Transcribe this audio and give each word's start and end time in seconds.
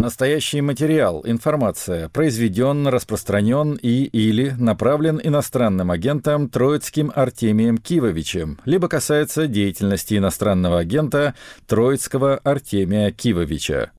Настоящий 0.00 0.62
материал, 0.62 1.20
информация 1.26 2.08
произведен, 2.08 2.86
распространен 2.86 3.74
и 3.74 4.04
или 4.04 4.54
направлен 4.58 5.20
иностранным 5.22 5.90
агентом 5.90 6.48
Троицким 6.48 7.12
Артемием 7.14 7.76
Кивовичем, 7.76 8.58
либо 8.64 8.88
касается 8.88 9.46
деятельности 9.46 10.16
иностранного 10.16 10.78
агента 10.78 11.34
Троицкого 11.66 12.38
Артемия 12.38 13.10
Кивовича. 13.10 13.90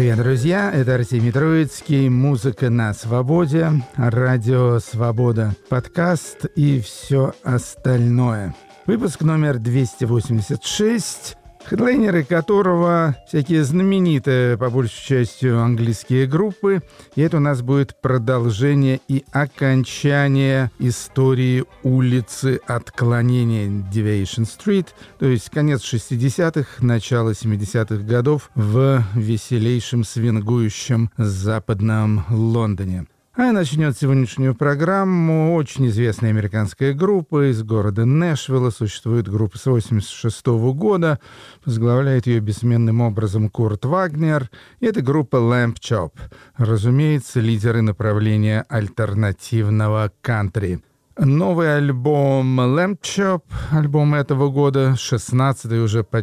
Привет, 0.00 0.16
друзья! 0.16 0.72
Это 0.72 0.94
Артемий 0.94 1.30
Троицкий, 1.30 2.08
музыка 2.08 2.70
на 2.70 2.94
свободе, 2.94 3.70
радио 3.96 4.78
«Свобода», 4.78 5.54
подкаст 5.68 6.46
и 6.56 6.80
все 6.80 7.34
остальное. 7.42 8.54
Выпуск 8.86 9.20
номер 9.20 9.58
286 9.58 11.36
хедлайнеры 11.64 12.24
которого 12.24 13.16
всякие 13.28 13.64
знаменитые, 13.64 14.56
по 14.58 14.70
большей 14.70 15.06
части, 15.06 15.46
английские 15.46 16.26
группы. 16.26 16.82
И 17.14 17.22
это 17.22 17.38
у 17.38 17.40
нас 17.40 17.62
будет 17.62 17.96
продолжение 18.00 19.00
и 19.08 19.24
окончание 19.32 20.70
истории 20.78 21.64
улицы 21.82 22.60
отклонения 22.66 23.68
Deviation 23.68 24.46
Street, 24.46 24.88
то 25.18 25.26
есть 25.26 25.50
конец 25.50 25.82
60-х, 25.82 26.84
начало 26.84 27.30
70-х 27.30 28.04
годов 28.04 28.50
в 28.54 29.02
веселейшем 29.14 30.04
свингующем 30.04 31.10
западном 31.16 32.24
Лондоне. 32.30 33.06
А 33.42 33.52
начнет 33.52 33.96
сегодняшнюю 33.96 34.54
программу 34.54 35.54
очень 35.54 35.86
известная 35.86 36.28
американская 36.28 36.92
группа 36.92 37.50
из 37.50 37.62
города 37.62 38.04
Нэшвилла. 38.04 38.68
Существует 38.68 39.30
группа 39.30 39.56
с 39.56 39.64
86 39.64 40.46
года. 40.74 41.20
Возглавляет 41.64 42.26
ее 42.26 42.40
бессменным 42.40 43.00
образом 43.00 43.48
Курт 43.48 43.86
Вагнер. 43.86 44.50
И 44.80 44.84
это 44.84 45.00
группа 45.00 45.36
Lamp 45.36 45.76
Chop. 45.80 46.10
Разумеется, 46.58 47.40
лидеры 47.40 47.80
направления 47.80 48.66
альтернативного 48.68 50.12
кантри. 50.20 50.84
Новый 51.16 51.74
альбом 51.74 52.60
Lamp 52.60 52.98
Chop, 53.00 53.44
альбом 53.70 54.16
этого 54.16 54.50
года, 54.50 54.96
16-й 54.98 55.82
уже 55.82 56.04
по 56.04 56.22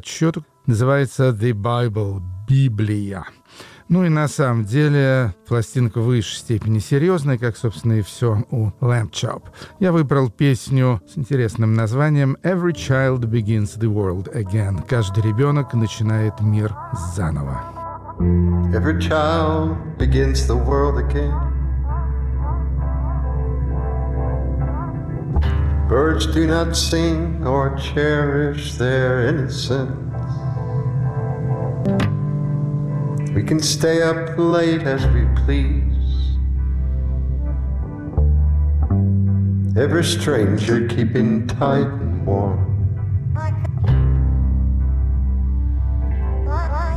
называется 0.68 1.30
The 1.30 1.54
Bible, 1.54 2.22
Библия. 2.48 3.26
Ну 3.90 4.04
и 4.04 4.10
на 4.10 4.28
самом 4.28 4.66
деле 4.66 5.34
пластинка 5.48 6.02
в 6.02 6.06
высшей 6.06 6.40
степени 6.40 6.80
серьезная, 6.80 7.38
как, 7.38 7.56
собственно, 7.56 7.94
и 7.94 8.02
все 8.02 8.44
у 8.52 8.72
Lamp 8.82 9.12
Chop. 9.12 9.44
Я 9.80 9.94
выбрал 9.94 10.30
песню 10.30 11.02
с 11.08 11.18
интересным 11.18 11.74
названием 11.74 12.36
«Every 12.44 12.74
child 12.74 13.22
begins 13.22 13.78
the 13.80 13.88
world 13.88 14.30
again». 14.34 14.86
Каждый 14.88 15.24
ребенок 15.24 15.74
начинает 15.74 16.42
мир 16.42 16.76
заново. 17.16 17.62
Every 18.74 19.00
child 19.00 19.78
begins 19.98 20.48
the 20.48 20.58
world 20.58 20.98
again. 20.98 21.34
Birds 25.88 26.26
do 26.26 26.46
not 26.46 26.76
sing 26.76 27.42
or 27.46 27.78
cherish 27.78 28.76
their 28.76 29.30
innocence. 29.30 30.17
We 33.38 33.44
can 33.44 33.60
stay 33.60 34.02
up 34.02 34.36
late 34.36 34.82
as 34.82 35.06
we 35.14 35.24
please. 35.46 36.38
Every 39.78 40.04
stranger 40.04 40.88
keeping 40.88 41.46
tight 41.46 41.86
and 41.86 42.26
warm. 42.26 42.58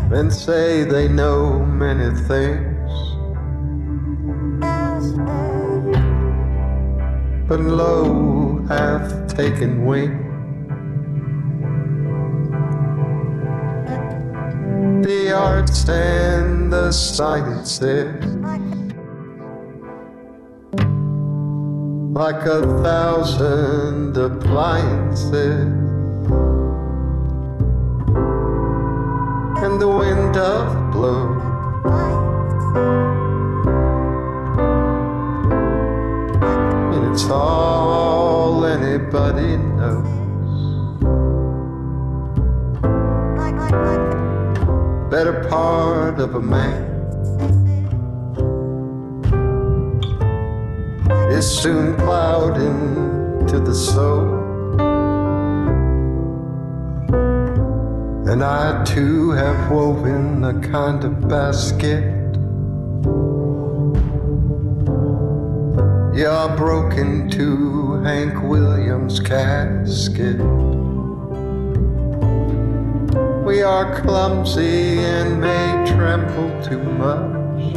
Men 0.09 0.31
say 0.31 0.85
they 0.85 1.09
know 1.09 1.59
many 1.59 2.09
things. 2.23 2.91
But 7.49 7.61
lo 7.61 8.65
hath 8.67 9.37
taken 9.37 9.85
wing. 9.85 10.30
The 15.31 15.37
arts 15.37 15.89
and 15.89 16.73
the 16.73 16.91
sciences. 16.91 18.25
Like 22.23 22.43
a 22.47 22.63
thousand 22.83 24.17
appliances. 24.17 25.71
And 29.63 29.81
the 29.81 29.89
wind 30.03 30.37
of 30.37 30.91
blow. 30.91 31.39
And 36.93 37.13
it's 37.13 37.31
all 37.31 38.65
anybody 38.65 39.70
better 45.23 45.47
part 45.51 46.19
of 46.19 46.35
a 46.35 46.41
man 46.41 46.83
is 51.31 51.47
soon 51.47 51.95
plowed 51.97 52.57
into 52.57 53.61
the 53.61 53.75
soul. 53.75 54.25
And 58.31 58.43
I 58.43 58.83
too 58.85 59.33
have 59.33 59.71
woven 59.71 60.43
a 60.43 60.59
kind 60.59 61.05
of 61.05 61.29
basket. 61.29 62.03
You're 66.17 66.57
broken 66.57 67.29
to 67.33 68.01
Hank 68.05 68.43
Williams' 68.43 69.21
casket. 69.21 70.41
We 73.61 73.65
are 73.65 74.01
clumsy 74.01 75.01
and 75.01 75.39
may 75.39 75.85
tremble 75.87 76.49
too 76.65 76.83
much. 76.83 77.75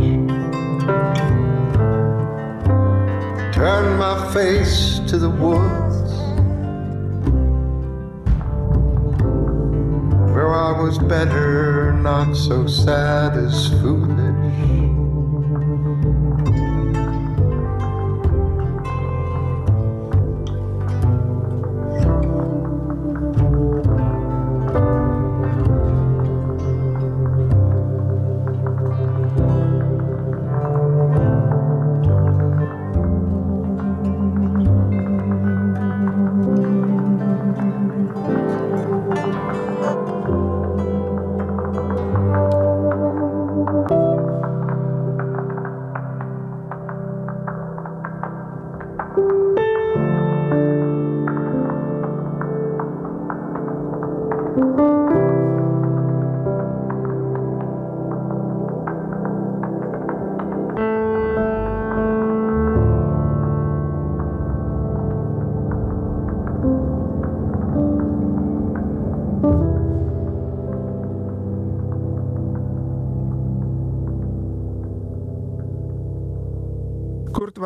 Turn 3.54 3.98
my 3.98 4.32
face 4.34 5.00
to 5.10 5.18
the 5.18 5.30
woods 5.30 6.14
where 10.34 10.54
I 10.54 10.72
was 10.82 10.98
better, 11.00 11.92
not 11.92 12.34
so 12.34 12.66
sad 12.66 13.36
as 13.36 13.68
foolish. 13.82 14.13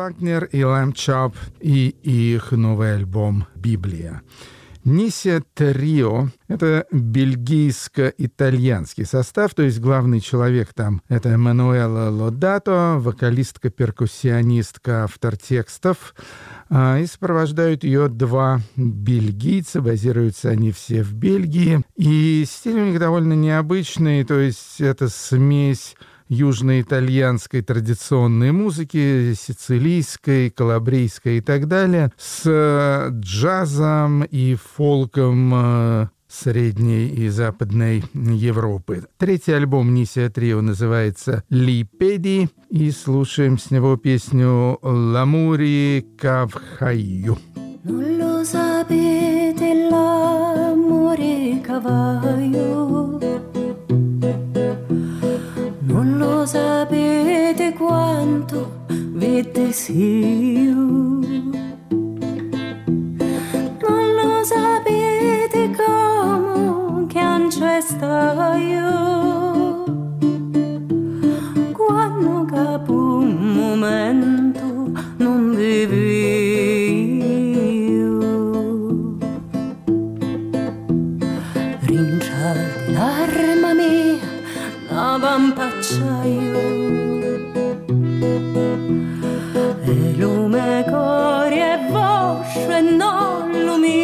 Вагнер 0.08 0.48
и 0.52 0.64
Лэм 0.64 0.94
Чап 0.94 1.36
и 1.60 1.94
их 2.02 2.52
новый 2.52 2.94
альбом 2.94 3.46
«Библия». 3.54 4.22
Нисе 4.84 5.42
Трио— 5.52 6.28
это 6.48 6.86
бельгийско-итальянский 6.90 9.04
состав, 9.04 9.54
то 9.54 9.62
есть 9.62 9.80
главный 9.80 10.20
человек 10.20 10.72
там— 10.72 11.02
это 11.10 11.28
Эммануэла 11.28 12.08
Лодато, 12.08 12.96
вокалистка-перкуссионистка, 12.98 15.04
автор 15.04 15.36
текстов. 15.36 16.14
А, 16.70 16.98
и 16.98 17.04
сопровождают 17.04 17.84
ее 17.84 18.08
два 18.08 18.62
бельгийца, 18.76 19.82
базируются 19.82 20.48
они 20.48 20.72
все 20.72 21.02
в 21.02 21.12
Бельгии. 21.12 21.82
И 21.96 22.46
стиль 22.48 22.80
у 22.80 22.86
них 22.86 22.98
довольно 22.98 23.34
необычный, 23.34 24.24
то 24.24 24.40
есть 24.40 24.80
это 24.80 25.10
смесь 25.10 25.96
южноитальянской 26.28 27.62
традиционной 27.62 28.52
музыки, 28.52 29.34
сицилийской, 29.34 30.50
калабрийской 30.50 31.38
и 31.38 31.40
так 31.40 31.68
далее, 31.68 32.12
с 32.16 33.08
джазом 33.10 34.24
и 34.24 34.54
фолком 34.54 35.52
э, 35.54 36.08
Средней 36.28 37.08
и 37.08 37.28
Западной 37.28 38.04
Европы. 38.12 39.06
Третий 39.16 39.52
альбом 39.52 39.94
Нисия 39.94 40.28
Трио 40.28 40.60
называется 40.60 41.42
«Липеди», 41.48 42.50
и 42.68 42.90
слушаем 42.90 43.58
с 43.58 43.70
него 43.70 43.96
песню 43.96 44.78
«Ламури 44.82 46.06
Кавхаю». 46.18 47.38
Non 47.84 48.16
lo 48.18 48.44
sapete 48.44 49.88
l'amore 49.88 51.60
cavallo 51.62 52.97
che 59.38 59.50
te 59.52 59.72
sia. 59.72 60.74
Non 63.84 64.04
lo 64.18 64.42
sapete 64.42 65.70
come 65.78 67.06
che 67.06 67.18
anche 67.20 67.80
io. 68.56 69.84
Quando 71.72 72.44
capo 72.46 72.92
un 72.92 73.36
momento 73.60 74.90
non 75.18 75.54
vivi. 75.54 76.07
che 92.78 92.82
non 92.82 93.64
lo 93.64 93.76
mio. 93.76 93.96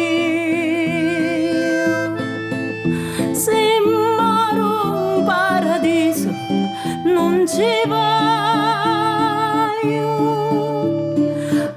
Sembra 3.31 4.51
un 4.57 5.23
paradiso, 5.25 6.29
non 7.05 7.45
ci 7.47 7.87
va. 7.87 8.03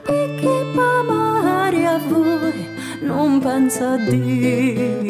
Perché 0.03 0.57
pa 0.75 1.03
Maria 1.07 2.01
non 3.01 3.41
pensa 3.41 3.93
a 3.93 3.97
Dio. 3.97 5.08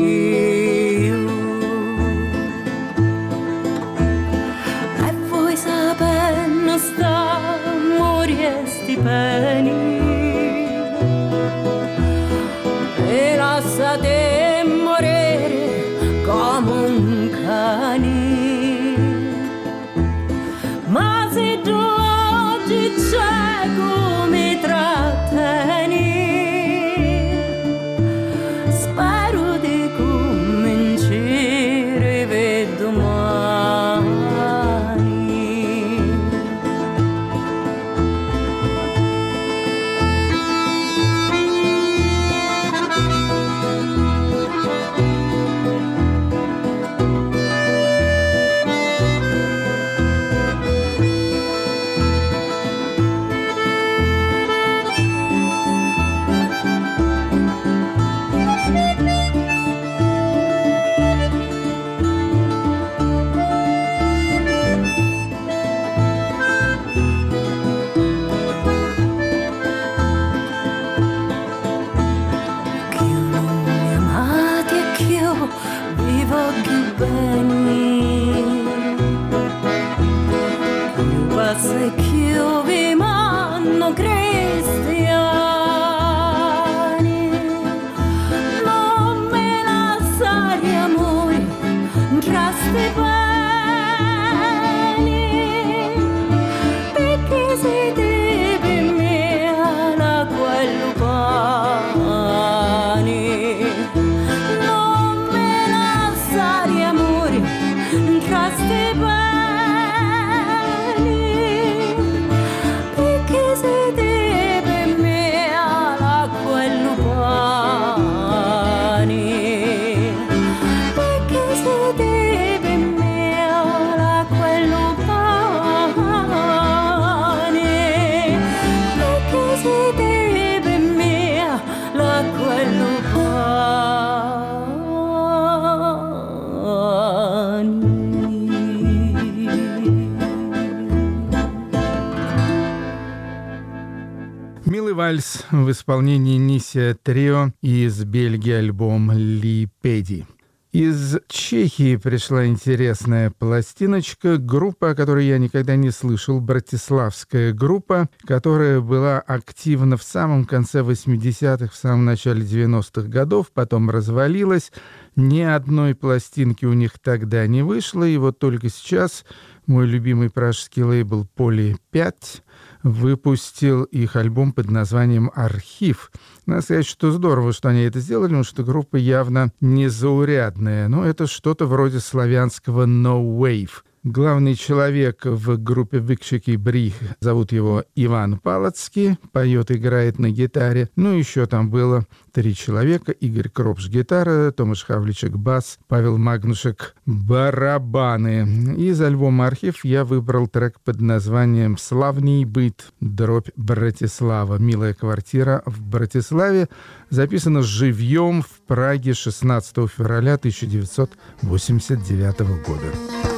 Вальс 145.09 145.47
в 145.51 145.71
исполнении 145.71 146.37
Нисия 146.37 146.95
Трио 146.95 147.55
из 147.63 148.05
Бельгии 148.05 148.53
альбом 148.53 149.11
«Липеди». 149.11 150.27
Из 150.71 151.17
Чехии 151.29 151.97
пришла 151.97 152.45
интересная 152.45 153.31
пластиночка, 153.31 154.37
группа, 154.37 154.91
о 154.91 154.95
которой 154.95 155.27
я 155.27 155.39
никогда 155.39 155.77
не 155.77 155.93
слышал, 155.93 156.43
братиславская 156.43 157.55
группа, 157.55 158.11
которая 158.27 158.83
была 158.83 159.19
активна 159.21 159.97
в 159.97 160.03
самом 160.03 160.45
конце 160.45 160.81
80-х, 160.81 161.73
в 161.73 161.75
самом 161.75 162.05
начале 162.05 162.43
90-х 162.43 163.09
годов, 163.09 163.47
потом 163.55 163.89
развалилась. 163.89 164.73
Ни 165.17 165.41
одной 165.41 165.95
пластинки 165.95 166.67
у 166.67 166.75
них 166.75 166.99
тогда 167.03 167.47
не 167.47 167.63
вышло, 167.63 168.05
и 168.05 168.19
вот 168.19 168.39
только 168.39 168.69
сейчас 168.69 169.25
мой 169.67 169.87
любимый 169.87 170.29
пражский 170.29 170.83
лейбл 170.83 171.27
«Поли 171.35 171.77
5» 171.95 172.43
выпустил 172.93 173.85
их 173.85 174.17
альбом 174.17 174.53
под 174.53 174.71
названием 174.71 175.31
«Архив». 175.35 176.11
Надо 176.47 176.63
сказать, 176.63 176.87
что 176.87 177.11
здорово, 177.11 177.53
что 177.53 177.69
они 177.69 177.83
это 177.83 178.01
сделали, 178.01 178.29
потому 178.29 178.45
что 178.45 178.63
группа 178.63 178.97
явно 178.97 179.53
незаурядная. 179.61 180.89
Но 180.89 181.05
это 181.05 181.27
что-то 181.27 181.67
вроде 181.67 182.01
славянского 182.01 182.87
«No 182.87 183.23
Wave». 183.39 183.83
Главный 184.11 184.55
человек 184.55 185.27
в 185.27 185.59
группе 185.59 185.99
«Выкшики 185.99 186.57
Брих» 186.57 186.95
зовут 187.21 187.53
его 187.53 187.85
Иван 187.95 188.39
Палацкий, 188.39 189.19
поет, 189.33 189.71
играет 189.71 190.19
на 190.19 190.31
гитаре. 190.31 190.89
Ну, 190.97 191.13
еще 191.13 191.45
там 191.45 191.69
было 191.69 192.07
три 192.33 192.55
человека. 192.55 193.13
Игорь 193.13 193.51
Кропш— 193.51 193.87
гитара, 193.91 194.51
Томаш 194.51 194.87
Хавличек— 194.87 195.33
бас, 195.37 195.79
Павел 195.89 196.17
Магнушек— 196.17 196.95
барабаны. 197.05 198.75
Из 198.79 198.99
альбома 199.03 199.47
«Архив» 199.47 199.85
я 199.85 200.07
выбрал 200.07 200.49
трек 200.49 200.81
под 200.83 201.03
названием 201.03 201.77
«Славний 201.77 202.47
быт. 202.47 202.87
Дробь 203.01 203.51
Братислава». 203.57 204.57
«Милая 204.57 204.95
квартира 204.95 205.63
в 205.67 205.83
Братиславе» 205.83 206.71
записано 207.11 207.61
живьем 207.61 208.41
в 208.41 208.63
Праге 208.67 209.13
16 209.13 209.87
февраля 209.87 210.37
1989 210.37 212.39
года. 212.67 213.38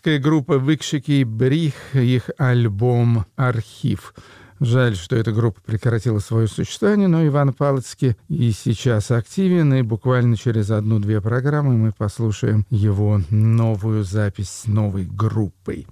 Моравская 0.00 0.18
группа 0.18 0.58
«Выкшики 0.58 1.24
Брих», 1.24 1.74
их 1.92 2.30
альбом 2.38 3.26
«Архив». 3.36 4.14
Жаль, 4.58 4.96
что 4.96 5.14
эта 5.14 5.30
группа 5.30 5.60
прекратила 5.60 6.20
свое 6.20 6.48
существование, 6.48 7.06
но 7.06 7.26
Иван 7.26 7.52
Палыцкий 7.52 8.16
и 8.30 8.50
сейчас 8.52 9.10
активен, 9.10 9.74
и 9.74 9.82
буквально 9.82 10.38
через 10.38 10.70
одну-две 10.70 11.20
программы 11.20 11.76
мы 11.76 11.92
послушаем 11.92 12.64
его 12.70 13.20
новую 13.28 14.04
запись 14.04 14.48
с 14.48 14.66
новой 14.66 15.04
группой. 15.04 15.86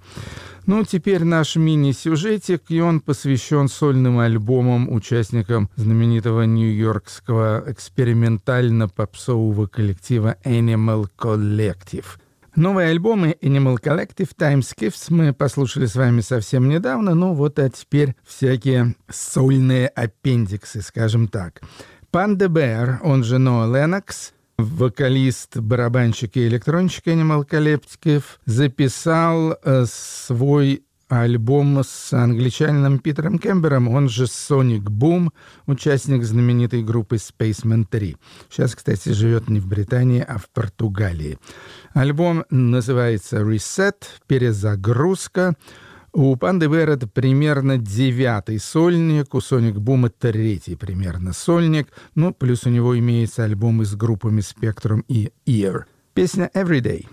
Ну, 0.65 0.83
теперь 0.85 1.23
наш 1.23 1.55
мини-сюжетик, 1.55 2.63
и 2.69 2.79
он 2.79 3.01
посвящен 3.01 3.67
сольным 3.67 4.17
альбомам 4.17 4.91
участникам 4.91 5.69
знаменитого 5.75 6.43
нью-йоркского 6.43 7.63
экспериментально-попсового 7.67 9.67
коллектива 9.67 10.35
Animal 10.43 11.09
Collective– 11.15 12.05
Новые 12.55 12.89
альбомы 12.89 13.37
Animal 13.41 13.77
Collective 13.81 14.31
Time 14.37 14.61
Skiffs 14.61 15.05
мы 15.09 15.33
послушали 15.33 15.85
с 15.85 15.95
вами 15.95 16.21
совсем 16.21 16.67
недавно, 16.67 17.13
ну 17.13 17.33
вот 17.33 17.59
а 17.59 17.69
теперь 17.69 18.15
всякие 18.25 18.95
сольные 19.09 19.87
аппендиксы, 19.87 20.81
скажем 20.81 21.27
так. 21.27 21.61
Панда 22.11 22.45
Bear, 22.45 22.97
он 23.03 23.23
же 23.23 23.37
Ноа 23.37 23.67
Ленокс, 23.67 24.33
вокалист, 24.57 25.57
барабанщик 25.57 26.37
и 26.37 26.47
электронщик 26.47 27.07
Animal 27.07 27.47
Collective, 27.47 28.23
записал 28.45 29.57
э, 29.63 29.85
свой 29.87 30.83
альбом 31.09 31.81
с 31.83 32.13
англичанином 32.13 32.99
Питером 32.99 33.39
Кембером, 33.39 33.89
он 33.89 34.07
же 34.07 34.25
Sonic 34.25 34.83
Boom, 34.83 35.29
участник 35.65 36.23
знаменитой 36.23 36.83
группы 36.83 37.15
Spaceman 37.15 37.85
3. 37.89 38.15
Сейчас, 38.49 38.75
кстати, 38.75 39.09
живет 39.09 39.49
не 39.49 39.59
в 39.59 39.67
Британии, 39.67 40.23
а 40.25 40.37
в 40.37 40.47
Португалии. 40.49 41.39
Альбом 41.93 42.45
называется 42.49 43.37
Reset, 43.41 43.95
перезагрузка. 44.27 45.55
У 46.11 46.35
Панды 46.35 46.69
Бэр 46.69 46.89
это 46.89 47.07
примерно 47.07 47.77
девятый 47.77 48.59
сольник, 48.59 49.33
у 49.35 49.41
Соник 49.41 49.75
Бума 49.75 50.09
третий 50.09 50.75
примерно 50.75 51.33
сольник, 51.33 51.89
ну, 52.15 52.33
плюс 52.33 52.65
у 52.65 52.69
него 52.69 52.97
имеется 52.97 53.43
альбомы 53.43 53.85
с 53.85 53.95
группами 53.95 54.41
Spectrum 54.41 55.03
и 55.07 55.31
Ear. 55.45 55.83
Песня 56.15 56.49
Everyday. 56.55 57.05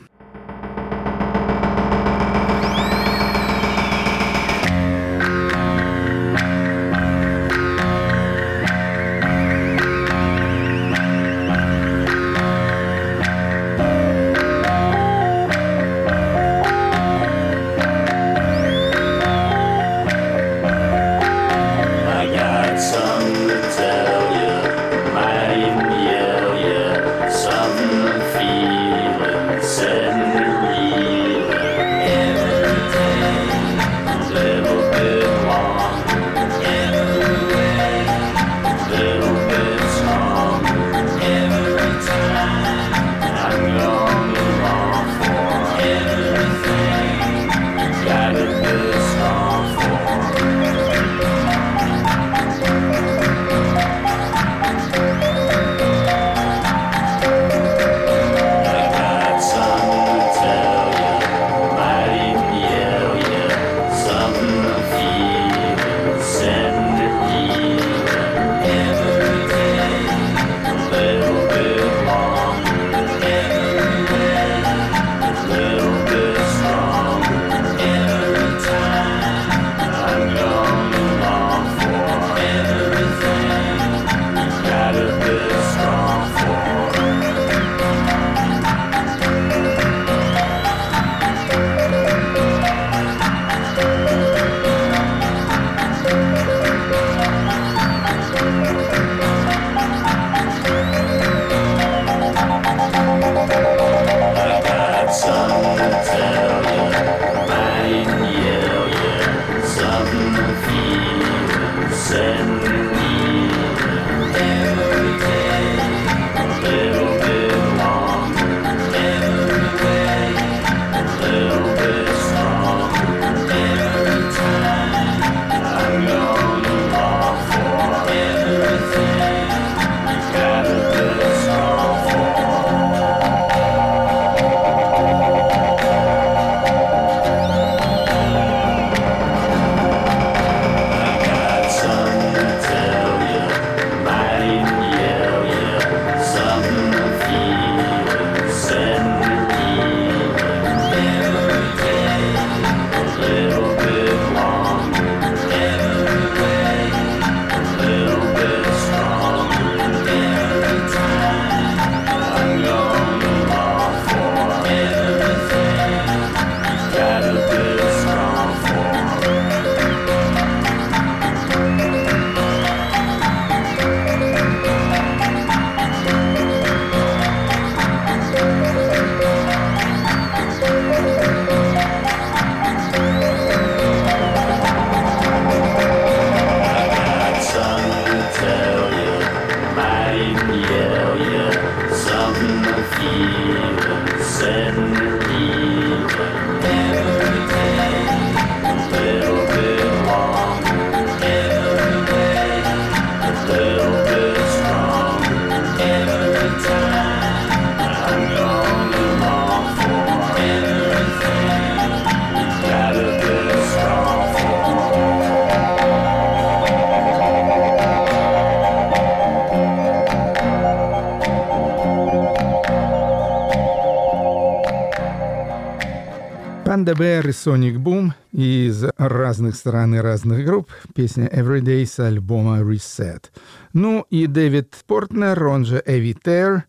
НДБР 226.86 227.26
и 227.26 227.30
Sonic 227.30 227.76
Boom 227.78 228.12
из 228.32 228.84
разных 228.96 229.56
стран 229.56 229.96
и 229.96 229.98
разных 229.98 230.44
групп. 230.44 230.70
Песня 230.94 231.26
Everyday 231.26 231.84
с 231.84 231.98
альбома 231.98 232.60
Reset. 232.60 233.24
Ну 233.72 234.06
и 234.08 234.28
Дэвид 234.28 234.76
Портнер, 234.86 235.46
он 235.48 235.64
же 235.64 235.82
Эви 235.84 236.16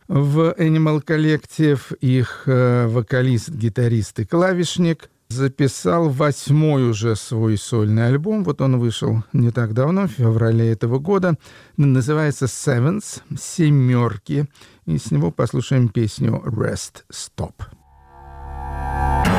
в 0.07 0.55
Animal 0.57 1.05
Collective, 1.05 1.95
их 2.01 2.43
э, 2.47 2.87
вокалист, 2.87 3.49
гитарист 3.49 4.19
и 4.19 4.25
клавишник 4.25 5.09
записал 5.29 6.09
восьмой 6.09 6.89
уже 6.89 7.15
свой 7.15 7.57
сольный 7.57 8.07
альбом. 8.07 8.43
Вот 8.43 8.59
он 8.61 8.79
вышел 8.79 9.23
не 9.33 9.51
так 9.51 9.73
давно, 9.73 10.07
в 10.07 10.11
феврале 10.11 10.71
этого 10.71 10.97
года. 10.97 11.35
Называется 11.75 12.45
«Sevens», 12.45 13.21
«Семерки». 13.39 14.47
И 14.87 14.97
с 14.97 15.11
него 15.11 15.29
послушаем 15.29 15.89
песню 15.89 16.41
«Rest 16.43 17.03
Stop». 17.11 17.53
thank 18.99 19.36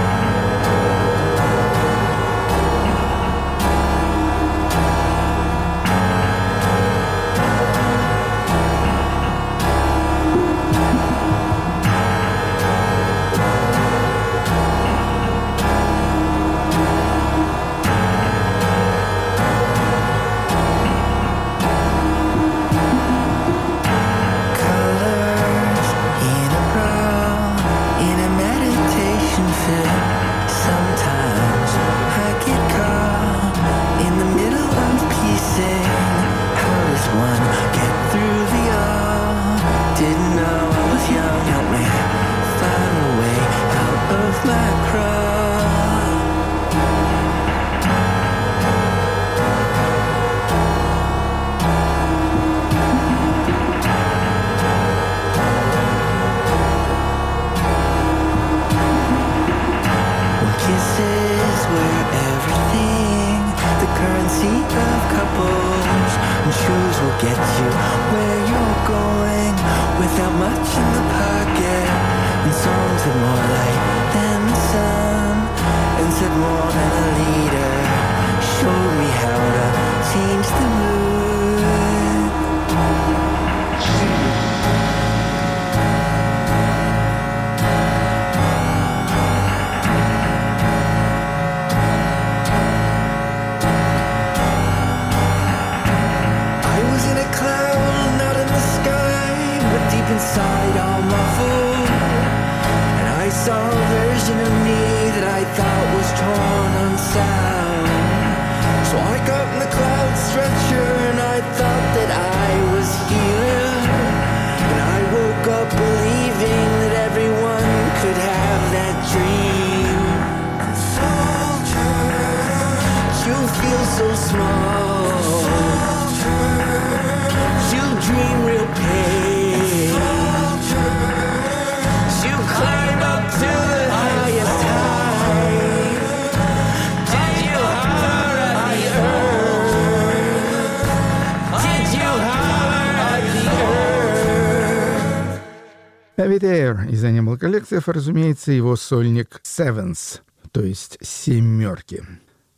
Avey 146.38 146.42
Tare 146.42 146.90
из 146.90 147.04
Animal 147.04 147.38
Collective, 147.38 147.82
разумеется, 147.86 148.52
его 148.52 148.76
сольник 148.76 149.40
Sevens, 149.44 150.20
то 150.52 150.62
есть 150.62 150.98
«семерки». 151.00 152.04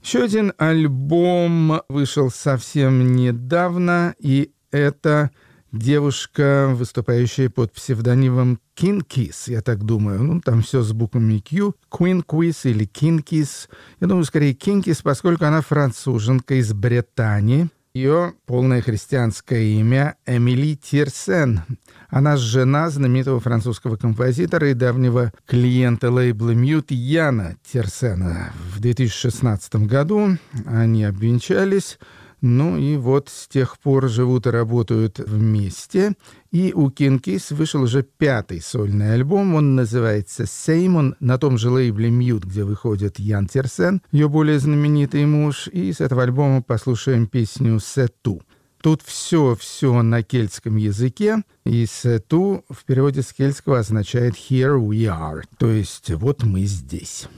Еще 0.02 0.22
один 0.24 0.52
альбом 0.56 1.82
вышел 1.88 2.30
совсем 2.30 3.14
недавно, 3.14 4.14
и 4.18 4.50
это 4.70 5.30
девушка, 5.72 6.70
выступающая 6.74 7.50
под 7.50 7.72
псевдонимом 7.72 8.60
Quinquis, 8.74 9.48
я 9.48 9.60
так 9.60 9.84
думаю. 9.84 10.22
Ну, 10.22 10.40
там 10.40 10.62
все 10.62 10.82
с 10.82 10.92
буквами 10.92 11.38
Q. 11.38 11.74
Quinquis 11.90 12.68
или 12.68 12.86
Quinquis. 12.86 13.68
Я 14.00 14.06
думаю, 14.06 14.24
скорее 14.24 14.54
Quinquis, 14.54 15.02
поскольку 15.02 15.44
она 15.44 15.60
француженка 15.60 16.54
из 16.54 16.72
Бретани. 16.72 17.68
Ее 17.92 18.34
полное 18.46 18.82
христианское 18.82 19.64
имя 19.64 20.14
Эмили 20.24 20.76
Тирсен. 20.76 21.62
Она 22.08 22.36
жена 22.36 22.88
знаменитого 22.88 23.40
французского 23.40 23.96
композитора 23.96 24.70
и 24.70 24.74
давнего 24.74 25.32
клиента 25.44 26.08
лейбла 26.12 26.50
Мьют 26.50 26.92
Яна 26.92 27.56
Тирсена. 27.64 28.52
В 28.72 28.78
2016 28.78 29.74
году 29.86 30.38
они 30.66 31.02
обвенчались. 31.02 31.98
Ну 32.40 32.78
и 32.78 32.96
вот 32.96 33.28
с 33.28 33.48
тех 33.48 33.78
пор 33.78 34.08
живут 34.08 34.46
и 34.46 34.50
работают 34.50 35.18
вместе. 35.18 36.14
И 36.50 36.72
у 36.74 36.90
Кинкис 36.90 37.50
вышел 37.50 37.82
уже 37.82 38.02
пятый 38.02 38.60
сольный 38.60 39.14
альбом. 39.14 39.54
Он 39.54 39.74
называется 39.74 40.46
«Сеймон» 40.46 41.16
на 41.20 41.38
том 41.38 41.58
же 41.58 41.70
лейбле 41.70 42.10
«Мьют», 42.10 42.44
где 42.44 42.64
выходит 42.64 43.18
Ян 43.18 43.46
Терсен, 43.46 44.02
ее 44.10 44.28
более 44.28 44.58
знаменитый 44.58 45.26
муж. 45.26 45.68
И 45.68 45.92
с 45.92 46.00
этого 46.00 46.22
альбома 46.22 46.62
послушаем 46.62 47.26
песню 47.26 47.78
«Сету». 47.78 48.42
Тут 48.82 49.02
все-все 49.02 50.00
на 50.00 50.22
кельтском 50.22 50.76
языке, 50.76 51.42
и 51.66 51.84
«сету» 51.84 52.64
в 52.70 52.84
переводе 52.86 53.20
с 53.20 53.34
кельтского 53.34 53.80
означает 53.80 54.34
«here 54.34 54.78
we 54.78 55.02
are», 55.02 55.42
то 55.58 55.70
есть 55.70 56.10
«вот 56.12 56.44
мы 56.44 56.62
здесь». 56.62 57.28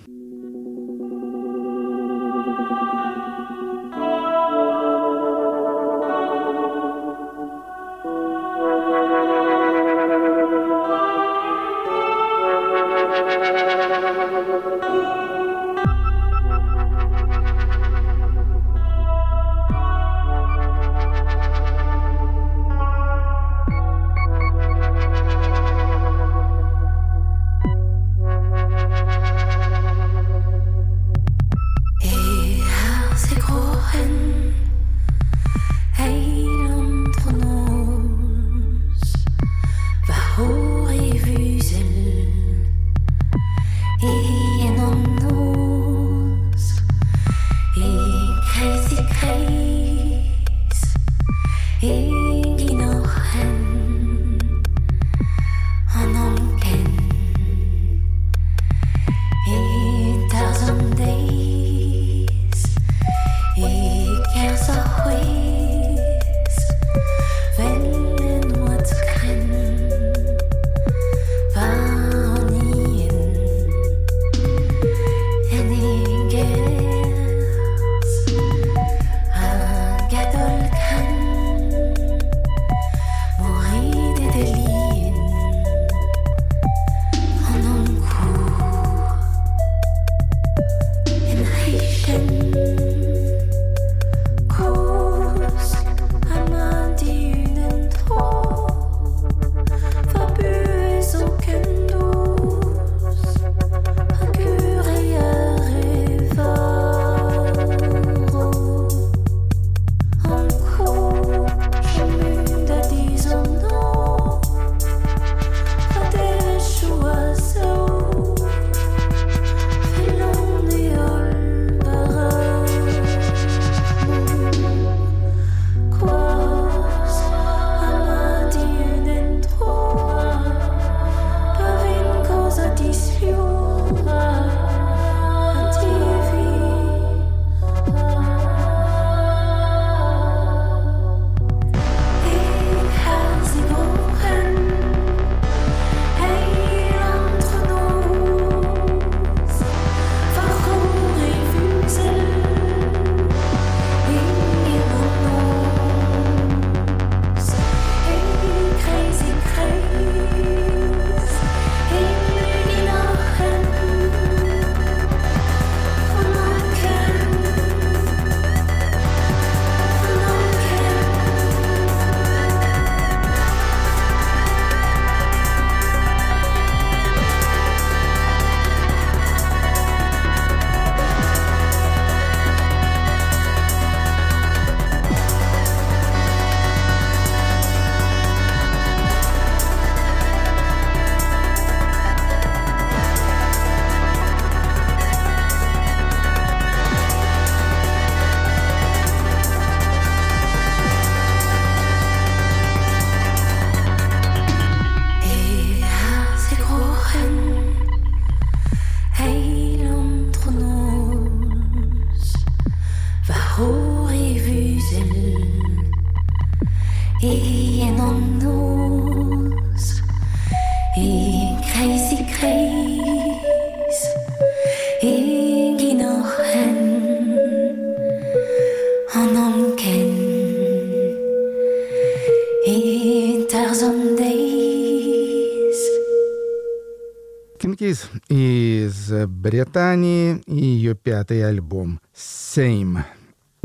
Британии 239.26 240.42
и 240.46 240.56
ее 240.56 240.94
пятый 240.94 241.46
альбом 241.46 242.00
«Same». 242.14 243.04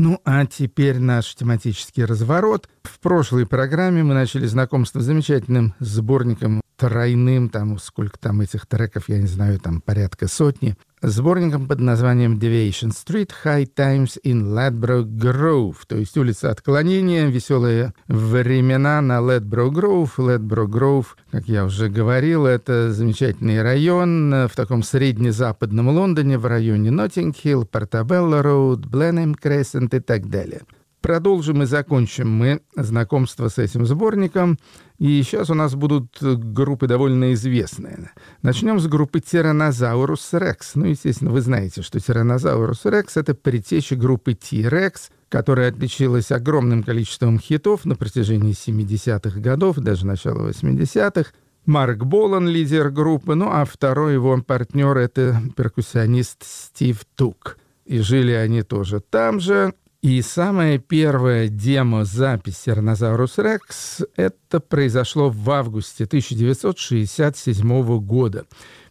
Ну, 0.00 0.20
а 0.24 0.46
теперь 0.46 1.00
наш 1.00 1.34
тематический 1.34 2.04
разворот. 2.04 2.68
В 2.84 3.00
прошлой 3.00 3.46
программе 3.46 4.04
мы 4.04 4.14
начали 4.14 4.46
знакомство 4.46 5.00
с 5.00 5.04
замечательным 5.04 5.74
сборником 5.80 6.60
тройным, 6.76 7.48
там 7.48 7.78
сколько 7.78 8.16
там 8.18 8.40
этих 8.40 8.66
треков, 8.66 9.08
я 9.08 9.18
не 9.18 9.26
знаю, 9.26 9.58
там 9.58 9.80
порядка 9.80 10.28
сотни, 10.28 10.76
сборником 11.02 11.66
под 11.68 11.80
названием 11.80 12.38
Deviation 12.38 12.90
Street 12.90 13.30
High 13.44 13.66
Times 13.66 14.18
in 14.24 14.42
Ledbroke 14.42 15.08
Grove, 15.08 15.76
то 15.86 15.96
есть 15.96 16.16
улица 16.16 16.50
отклонения, 16.50 17.26
веселые 17.26 17.92
времена 18.06 19.00
на 19.00 19.18
Ledbroke 19.18 19.72
Grove. 19.72 20.10
Ledbroke 20.18 20.70
Grove, 20.70 21.06
как 21.30 21.48
я 21.48 21.64
уже 21.64 21.88
говорил, 21.88 22.46
это 22.46 22.92
замечательный 22.92 23.62
район 23.62 24.30
в 24.30 24.52
таком 24.54 24.82
среднезападном 24.82 25.88
Лондоне, 25.88 26.38
в 26.38 26.46
районе 26.46 26.90
Ноттинг-Хилл, 26.90 27.64
Портабелла 27.64 28.42
Роуд, 28.42 28.86
Бленхэм 28.86 29.34
Крессент 29.34 29.94
и 29.94 30.00
так 30.00 30.28
далее. 30.28 30.62
Продолжим 31.00 31.62
и 31.62 31.66
закончим 31.66 32.28
мы 32.28 32.60
знакомство 32.74 33.48
с 33.48 33.58
этим 33.58 33.86
сборником. 33.86 34.58
И 34.98 35.22
сейчас 35.22 35.48
у 35.48 35.54
нас 35.54 35.76
будут 35.76 36.18
группы 36.20 36.88
довольно 36.88 37.32
известные. 37.34 38.10
Начнем 38.42 38.80
с 38.80 38.86
группы 38.88 39.20
Tyrannosaurus 39.20 40.32
Rex. 40.32 40.56
Ну, 40.74 40.86
естественно, 40.86 41.30
вы 41.30 41.40
знаете, 41.40 41.82
что 41.82 41.98
Tyrannosaurus 41.98 42.82
Rex— 42.84 43.10
это 43.14 43.34
предтеча 43.34 43.94
группы 43.94 44.34
T-Rex, 44.34 45.10
которая 45.28 45.70
отличилась 45.70 46.32
огромным 46.32 46.82
количеством 46.82 47.38
хитов 47.38 47.84
на 47.84 47.94
протяжении 47.94 48.52
70-х 48.52 49.38
годов, 49.38 49.76
даже 49.76 50.04
начала 50.04 50.48
80-х. 50.48 51.30
Марк 51.64 52.04
Болан, 52.04 52.48
лидер 52.48 52.90
группы, 52.90 53.34
ну 53.34 53.50
а 53.52 53.64
второй 53.66 54.14
его 54.14 54.40
партнер— 54.42 54.96
это 54.98 55.40
перкуссионист 55.54 56.42
Стив 56.44 57.04
Тук. 57.14 57.58
И 57.84 58.00
жили 58.00 58.32
они 58.32 58.62
тоже 58.62 59.00
там 59.00 59.38
же, 59.38 59.74
и 60.08 60.22
самая 60.22 60.78
первая 60.78 61.48
демо-запись 61.48 62.62
Тираннозаврус 62.64 63.36
Рекс 63.36 64.00
это 64.16 64.58
произошло 64.58 65.28
в 65.28 65.50
августе 65.50 66.04
1967 66.04 67.98
года. 68.00 68.46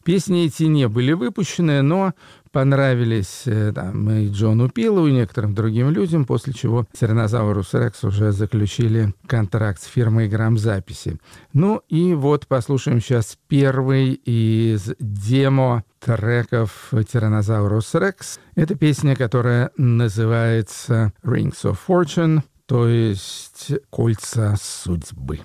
Песни 0.08 0.46
эти 0.46 0.64
не 0.64 0.88
были 0.88 1.12
выпущены, 1.12 1.82
но 1.82 2.14
понравились 2.54 3.42
э, 3.44 3.74
там, 3.76 4.10
и 4.10 4.30
Джону 4.30 4.70
Пилу, 4.70 5.06
и 5.06 5.12
некоторым 5.12 5.54
другим 5.54 5.90
людям, 5.90 6.24
после 6.24 6.54
чего 6.54 6.86
Тираннозаврус 6.98 7.74
Рекс 7.74 8.06
уже 8.06 8.32
заключили 8.32 9.14
контракт 9.28 9.82
с 9.84 9.86
фирмой 9.86 10.30
грамзаписи. 10.30 11.18
Ну 11.52 11.82
и 11.90 12.14
вот 12.14 12.48
послушаем 12.48 13.02
сейчас 13.02 13.38
первый 13.50 14.14
из 14.14 14.96
демо-треков 14.98 16.94
Тираннозаврус 17.12 17.94
Рекс. 17.96 18.40
Это 18.56 18.76
песня, 18.76 19.14
которая 19.14 19.72
называется 19.76 21.12
Rings 21.22 21.64
of 21.64 21.80
Fortune, 21.86 22.44
то 22.66 22.88
есть 22.88 23.74
«Кольца 23.90 24.56
судьбы». 24.58 25.42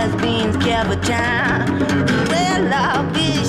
has 0.00 0.14
been 0.22 0.50
cabbage 0.62 1.06
time. 1.06 1.78
Well, 2.30 2.72
I'll 2.72 3.12
be 3.12 3.44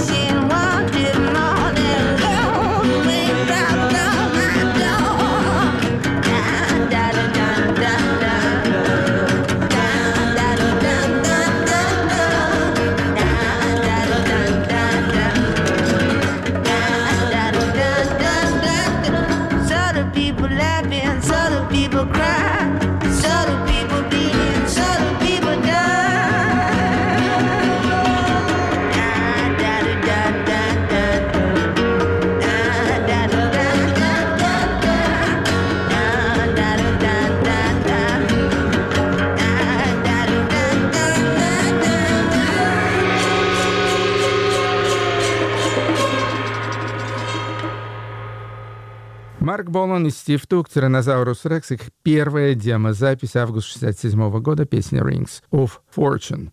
Болон 49.72 50.06
и 50.06 50.10
Стив 50.10 50.46
Тук, 50.48 50.70
Тиранозаурус 50.70 51.46
Рекс, 51.46 51.72
их 51.72 51.80
первая 52.04 52.56
демо-запись 52.56 53.38
август 53.38 53.68
67 53.70 54.40
года, 54.42 54.66
песня 54.66 55.02
Rings 55.02 55.42
of 55.52 55.72
Fortune. 55.96 56.50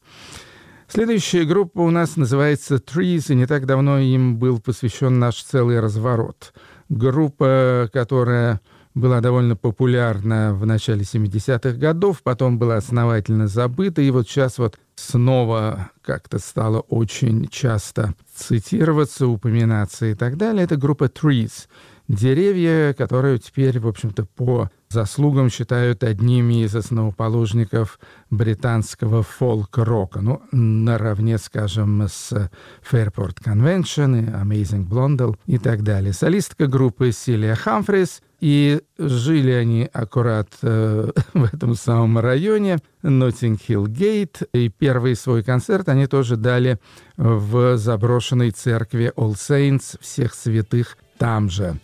Следующая 0.86 1.44
группа 1.44 1.80
у 1.80 1.90
нас 1.90 2.16
называется 2.16 2.76
Trees, 2.76 3.32
и 3.32 3.34
не 3.34 3.46
так 3.46 3.66
давно 3.66 3.98
им 3.98 4.38
был 4.38 4.60
посвящен 4.60 5.18
наш 5.18 5.42
целый 5.42 5.80
разворот. 5.80 6.54
Группа, 6.88 7.90
которая 7.92 8.60
была 8.94 9.20
довольно 9.20 9.56
популярна 9.56 10.54
в 10.54 10.64
начале 10.64 11.02
70-х 11.02 11.72
годов, 11.72 12.22
потом 12.22 12.58
была 12.58 12.76
основательно 12.76 13.48
забыта, 13.48 14.00
и 14.00 14.10
вот 14.10 14.28
сейчас 14.28 14.58
вот 14.58 14.78
снова 14.94 15.90
как-то 16.02 16.38
стало 16.38 16.80
очень 16.80 17.48
часто 17.48 18.14
цитироваться, 18.32 19.26
упоминаться 19.26 20.06
и 20.06 20.14
так 20.14 20.36
далее. 20.36 20.62
Это 20.62 20.76
группа 20.76 21.04
Trees— 21.04 21.66
Деревья, 22.08 22.94
которые 22.94 23.38
теперь, 23.38 23.78
в 23.78 23.86
общем-то, 23.86 24.24
по 24.24 24.70
заслугам 24.88 25.50
считают 25.50 26.02
одними 26.02 26.64
из 26.64 26.74
основоположников 26.74 28.00
британского 28.30 29.22
фолк-рока. 29.22 30.22
Ну, 30.22 30.40
наравне, 30.50 31.36
скажем, 31.36 32.06
с 32.08 32.50
Fairport 32.90 33.42
Convention, 33.44 34.42
Amazing 34.42 34.88
Blondel 34.88 35.36
и 35.44 35.58
так 35.58 35.82
далее. 35.82 36.14
Солистка 36.14 36.66
группы 36.66 37.12
Силия 37.12 37.54
Хамфрис, 37.54 38.22
И 38.40 38.80
жили 38.96 39.50
они 39.50 39.90
аккурат 39.92 40.48
э, 40.62 41.10
в 41.34 41.44
этом 41.44 41.74
самом 41.74 42.18
районе, 42.20 42.78
Ноттинг-Хилл-Гейт. 43.02 44.48
И 44.54 44.70
первый 44.70 45.14
свой 45.14 45.42
концерт 45.42 45.90
они 45.90 46.06
тоже 46.06 46.36
дали 46.36 46.78
в 47.18 47.76
заброшенной 47.76 48.52
церкви 48.52 49.12
All 49.14 49.34
Saints, 49.34 49.98
всех 50.00 50.34
святых 50.34 50.96
там 51.18 51.50
же. 51.50 51.78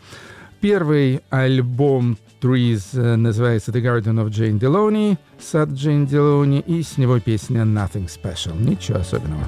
Первый 0.61 1.21
альбом 1.29 2.17
Trees 2.41 2.99
э, 2.99 3.17
называется 3.17 3.71
The 3.71 3.83
Garden 3.83 4.25
of 4.25 4.31
Jane 4.31 4.59
Deloney, 4.59 5.19
сад 5.39 5.71
Джейн 5.71 6.07
Делони, 6.07 6.61
и 6.61 6.83
с 6.83 6.99
него 6.99 7.19
песня 7.19 7.63
Nothing 7.63 8.09
Special, 8.09 8.59
ничего 8.59 8.99
особенного. 8.99 9.45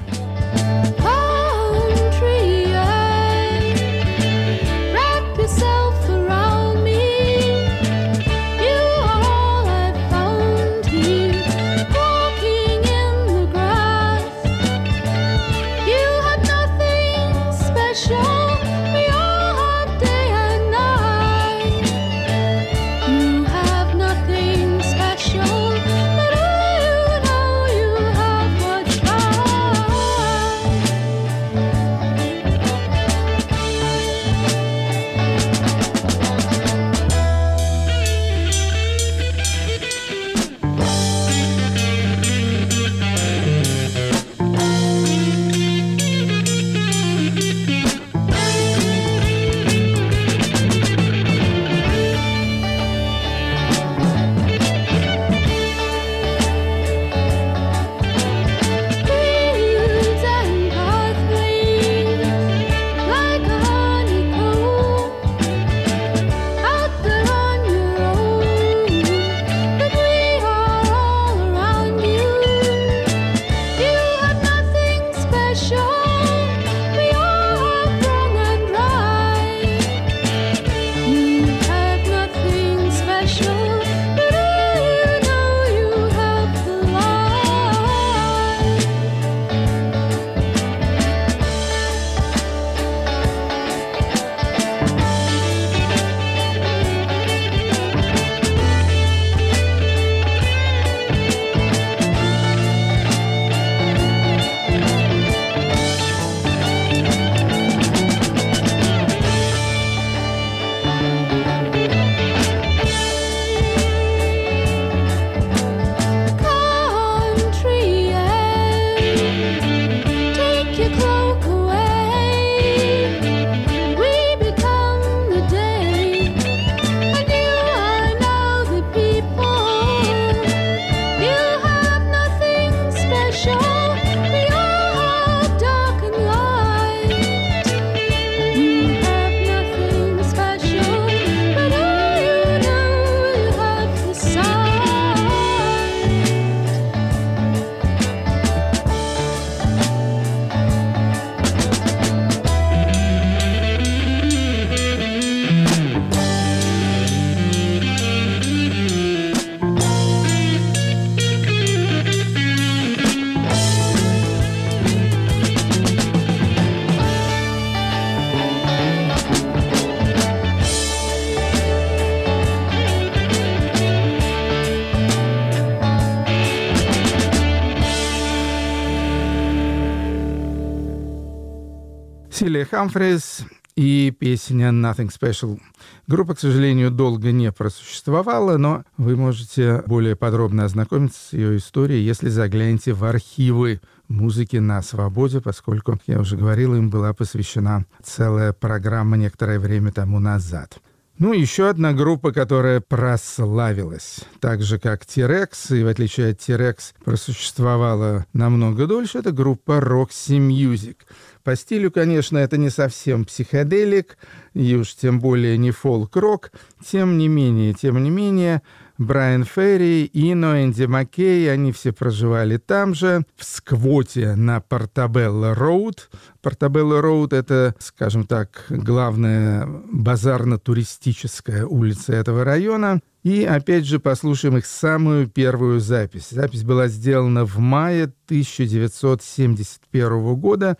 Силия 182.57 182.65
Хамфрис 182.65 183.45
и 183.75 184.09
песня 184.09 184.69
Nothing 184.69 185.11
Special. 185.11 185.59
Группа, 186.07 186.33
к 186.33 186.39
сожалению, 186.39 186.89
долго 186.89 187.31
не 187.31 187.51
просуществовала, 187.51 188.57
но 188.57 188.83
вы 188.97 189.15
можете 189.15 189.83
более 189.85 190.15
подробно 190.15 190.65
ознакомиться 190.65 191.19
с 191.19 191.33
ее 191.33 191.57
историей, 191.57 192.03
если 192.03 192.29
заглянете 192.29 192.93
в 192.93 193.03
архивы 193.03 193.79
музыки 194.07 194.55
на 194.55 194.81
свободе, 194.81 195.39
поскольку, 195.39 195.99
я 196.07 196.19
уже 196.19 196.35
говорил, 196.35 196.73
им 196.73 196.89
была 196.89 197.13
посвящена 197.13 197.85
целая 198.01 198.53
программа 198.53 199.17
некоторое 199.17 199.59
время 199.59 199.91
тому 199.91 200.19
назад. 200.19 200.79
Ну, 201.19 201.33
еще 201.33 201.67
одна 201.67 201.93
группа, 201.93 202.31
которая 202.31 202.79
прославилась. 202.79 204.19
Так 204.39 204.61
же, 204.61 204.77
как 204.77 205.03
T-Rex, 205.03 205.75
и 205.75 205.83
в 205.83 205.87
отличие 205.87 206.29
от 206.29 206.39
T-Rex 206.39 206.93
просуществовала 207.03 208.27
намного 208.33 208.85
дольше, 208.85 209.17
это 209.17 209.31
группа 209.31 209.79
Roxy 209.79 210.37
Music. 210.37 210.97
По 211.43 211.55
стилю, 211.55 211.89
конечно, 211.89 212.37
это 212.37 212.57
не 212.57 212.69
совсем 212.69 213.25
психоделик, 213.25 214.19
и 214.53 214.75
уж 214.75 214.93
тем 214.93 215.19
более 215.19 215.57
не 215.57 215.71
фолк-рок. 215.71 216.51
Тем 216.85 217.17
не 217.17 217.27
менее, 217.29 217.73
тем 217.73 218.03
не 218.03 218.11
менее, 218.11 218.61
Брайан 218.97 219.43
Ферри, 219.43 220.09
Ино, 220.13 220.63
Энди 220.63 220.85
Маккей, 220.85 221.51
они 221.51 221.71
все 221.71 221.91
проживали 221.91 222.57
там 222.57 222.95
же, 222.95 223.23
в 223.35 223.43
Сквоте 223.43 224.35
на 224.35 224.59
Портабелло 224.59 225.53
Роуд. 225.53 226.09
Портабелло 226.41 226.99
Роуд— 227.01 227.33
это, 227.35 227.75
скажем 227.77 228.25
так, 228.25 228.65
главная 228.69 229.67
базарно-туристическая 229.91 231.65
улица 231.65 232.13
этого 232.13 232.43
района. 232.43 233.01
И 233.23 233.43
опять 233.43 233.85
же 233.85 233.99
послушаем 233.99 234.57
их 234.57 234.65
самую 234.65 235.27
первую 235.27 235.79
запись. 235.79 236.29
Запись 236.31 236.63
была 236.63 236.87
сделана 236.87 237.45
в 237.45 237.59
мае 237.59 238.05
1971 238.25 240.35
года, 240.35 240.77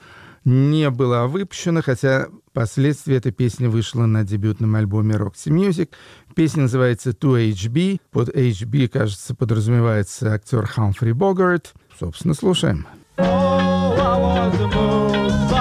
не 0.48 0.90
была 0.90 1.28
выпущена, 1.28 1.82
хотя 1.82 2.28
впоследствии 2.50 3.16
эта 3.16 3.32
песня 3.32 3.70
вышла 3.70 4.06
на 4.06 4.24
дебютном 4.24 4.76
альбоме 4.76 5.16
Roxy 5.16 5.50
Music. 5.50 5.90
Песня 6.36 6.64
называется 6.64 7.10
2HB. 7.10 8.00
Под 8.12 8.30
HB, 8.30 8.88
кажется, 8.88 9.36
подразумевается 9.36 10.34
актер 10.34 10.66
Хамфри 10.66 11.12
Богарт. 11.12 11.74
Собственно, 12.00 12.34
слушаем. 12.34 12.88
Oh, 13.18 15.57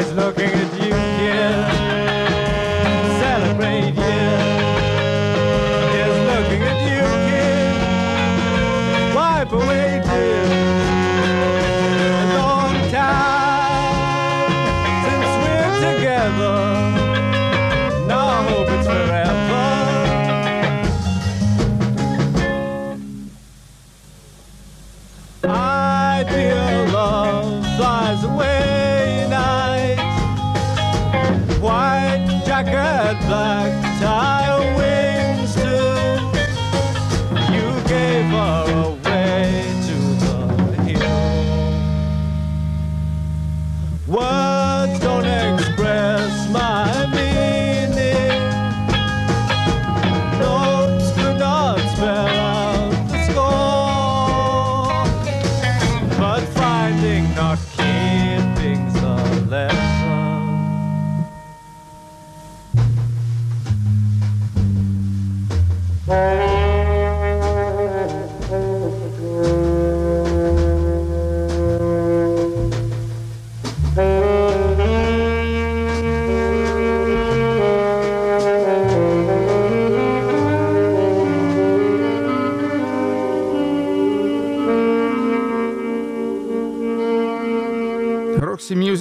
is 0.00 0.12
looking 0.14 0.59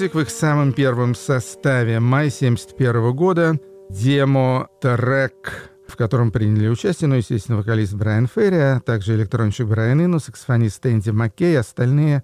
Music 0.09 0.13
в 0.13 0.19
их 0.19 0.29
самом 0.29 0.73
первом 0.73 1.15
составе 1.15 1.99
май 1.99 2.29
71 2.29 3.13
года. 3.13 3.59
Демо-трек, 3.89 5.71
в 5.87 5.95
котором 5.95 6.31
приняли 6.31 6.67
участие, 6.67 7.07
ну, 7.07 7.15
естественно, 7.15 7.57
вокалист 7.57 7.93
Брайан 7.93 8.27
Ферри, 8.27 8.57
а 8.57 8.79
также 8.79 9.15
электронщик 9.15 9.67
Брайан 9.67 10.03
Инну, 10.03 10.19
саксофонист 10.19 10.85
Энди 10.85 11.09
Маккей, 11.09 11.57
остальные 11.59 12.23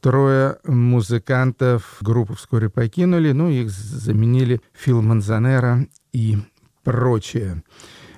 трое 0.00 0.58
музыкантов 0.64 1.96
группу 2.00 2.34
вскоре 2.34 2.68
покинули, 2.68 3.32
ну, 3.32 3.48
их 3.48 3.70
заменили 3.70 4.60
Фил 4.72 5.02
Манзанера 5.02 5.86
и 6.12 6.38
прочее. 6.82 7.62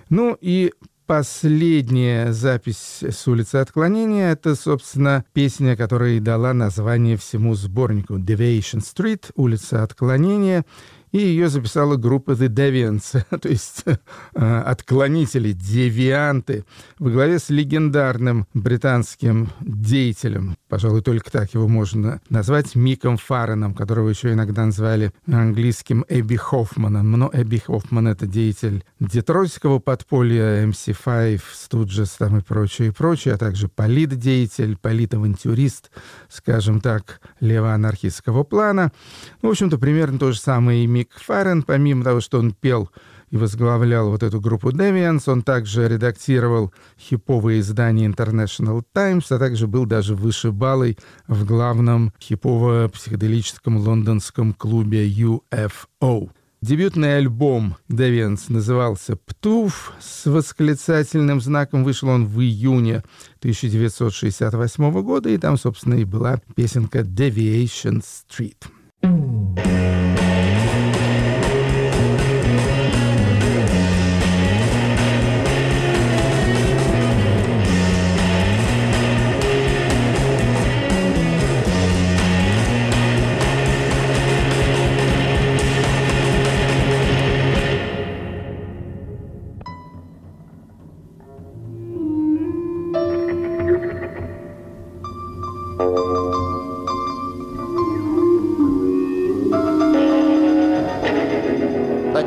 Ну 0.08 0.36
и 0.40 0.72
Последняя 1.06 2.32
запись 2.32 2.98
с 3.00 3.28
улицы 3.28 3.56
отклонения— 3.56 4.32
это, 4.32 4.56
собственно, 4.56 5.24
песня, 5.32 5.76
которая 5.76 6.14
и 6.14 6.20
дала 6.20 6.52
название 6.52 7.16
всему 7.16 7.54
сборнику. 7.54 8.18
«Deviation 8.18 8.80
Street», 8.80 9.30
улица 9.36 9.84
отклонения, 9.84 10.64
и 11.12 11.18
ее 11.18 11.48
записала 11.48 11.96
группа 11.96 12.32
The 12.32 12.48
Deviants, 12.48 13.24
то 13.38 13.48
есть 13.48 13.84
э, 13.86 14.60
отклонители, 14.60 15.52
девианты, 15.52 16.64
во 16.98 17.10
главе 17.10 17.38
с 17.38 17.48
легендарным 17.50 18.46
британским 18.54 19.50
деятелем, 19.60 20.56
пожалуй, 20.68 21.02
только 21.02 21.30
так 21.30 21.54
его 21.54 21.68
можно 21.68 22.20
назвать, 22.28 22.74
Миком 22.74 23.16
Фарреном, 23.16 23.74
которого 23.74 24.08
еще 24.08 24.32
иногда 24.32 24.64
называли 24.66 25.12
английским 25.26 26.04
Эбби 26.08 26.36
Хоффманом. 26.36 27.10
Но 27.12 27.30
Эбби 27.32 27.58
Хоффман— 27.58 28.08
это 28.08 28.26
деятель 28.26 28.84
детройтского 29.00 29.78
подполья, 29.78 30.66
MC5, 30.66 31.40
Студжес 31.52 32.10
там 32.10 32.38
и 32.38 32.40
прочее, 32.42 32.88
и 32.88 32.90
прочее, 32.90 33.34
а 33.34 33.38
также 33.38 33.68
политдеятель, 33.68 34.76
политавантюрист, 34.76 35.90
скажем 36.28 36.80
так, 36.80 37.20
левоанархистского 37.40 38.42
плана. 38.44 38.92
В 39.42 39.48
общем-то, 39.48 39.78
примерно 39.78 40.18
то 40.18 40.32
же 40.32 40.38
самое 40.38 40.84
и 40.84 40.86
Мик 40.96 41.12
Фаррен, 41.22 41.62
помимо 41.62 42.02
того, 42.02 42.22
что 42.22 42.38
он 42.38 42.52
пел 42.52 42.88
и 43.30 43.36
возглавлял 43.36 44.08
вот 44.08 44.22
эту 44.22 44.40
группу 44.40 44.70
Deviants, 44.70 45.30
он 45.30 45.42
также 45.42 45.88
редактировал 45.88 46.72
хиповые 46.98 47.60
издания 47.60 48.06
International 48.06 48.82
Times, 48.94 49.30
а 49.30 49.38
также 49.38 49.66
был 49.66 49.84
даже 49.84 50.14
вышибалой 50.14 50.96
в 51.28 51.44
главном 51.44 52.14
хипово-психоделическом 52.18 53.76
лондонском 53.76 54.54
клубе 54.54 55.06
UFO. 55.06 56.30
Дебютный 56.62 57.18
альбом 57.18 57.76
Deviants 57.90 58.44
назывался 58.48 59.16
«Птуф» 59.16 59.92
с 60.00 60.24
восклицательным 60.24 61.42
знаком. 61.42 61.84
Вышел 61.84 62.08
он 62.08 62.26
в 62.26 62.40
июне 62.40 63.02
1968 63.40 65.02
года, 65.02 65.28
и 65.28 65.36
там, 65.36 65.58
собственно, 65.58 65.96
и 65.96 66.04
была 66.04 66.40
песенка 66.54 67.00
«Deviation 67.00 68.02
Street». 68.02 68.56
The 95.78 95.82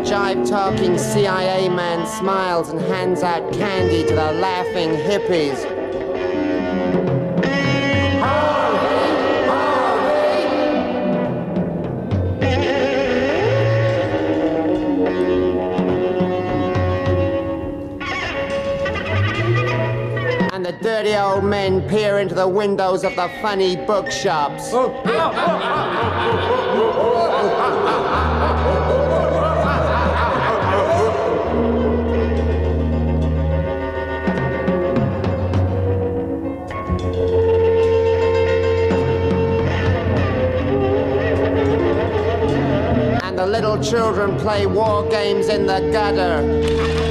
jive 0.05 0.47
talking 0.47 0.99
CIA 0.99 1.67
man 1.69 2.05
smiles 2.05 2.69
and 2.69 2.79
hands 2.81 3.23
out 3.23 3.51
candy 3.53 4.03
to 4.03 4.13
the 4.13 4.33
laughing 4.33 4.91
hippies. 4.91 5.78
Old 21.39 21.49
men 21.49 21.81
peer 21.87 22.19
into 22.19 22.35
the 22.35 22.47
windows 22.47 23.05
of 23.05 23.15
the 23.15 23.29
funny 23.41 23.77
bookshops. 23.77 24.73
And 43.23 43.37
the 43.37 43.45
little 43.45 43.81
children 43.81 44.37
play 44.39 44.65
war 44.65 45.07
games 45.09 45.47
in 45.47 45.65
the 45.65 45.89
gutter. 45.93 47.08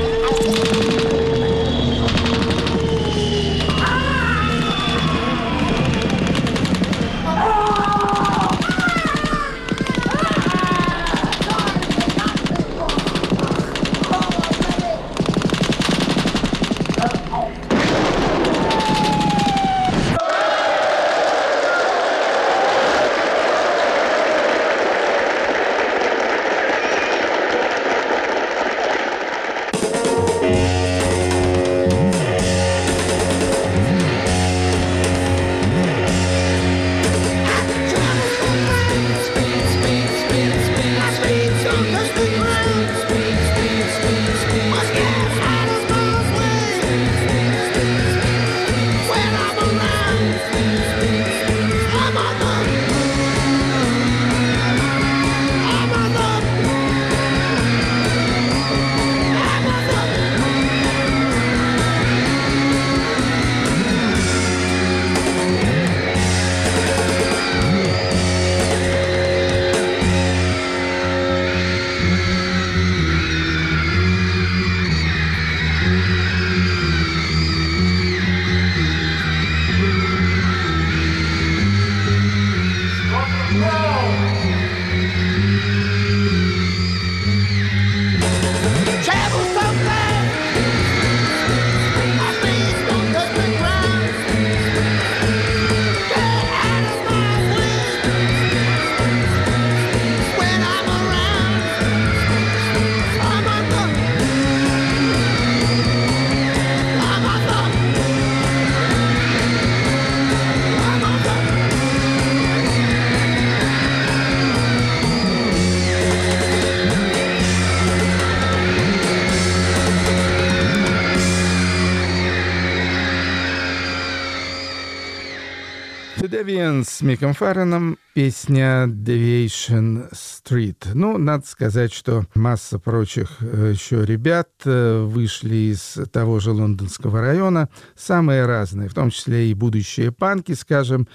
Deviants 126.69 126.85
с 126.85 127.01
Миком 127.03 127.33
Фарреном, 127.33 127.97
песня 128.15 128.87
Deviation 128.87 130.13
Street. 130.13 130.77
Ну, 130.93 131.17
надо 131.19 131.47
сказать, 131.47 131.93
что 131.93 132.27
масса 132.35 132.79
прочих 132.79 133.39
э, 133.41 133.73
еще 133.73 134.05
ребят 134.05 134.49
э, 134.65 135.03
вышли 135.03 135.73
из 135.73 135.99
того 136.13 136.41
же 136.41 136.53
лондонского 136.53 137.21
района, 137.21 137.69
самые 137.97 138.45
разные, 138.45 138.89
в 138.89 138.95
том 138.95 139.11
числе 139.11 139.51
и 139.51 139.55
будущие 139.55 140.13
панки, 140.13 140.53
скажем, 140.53 141.09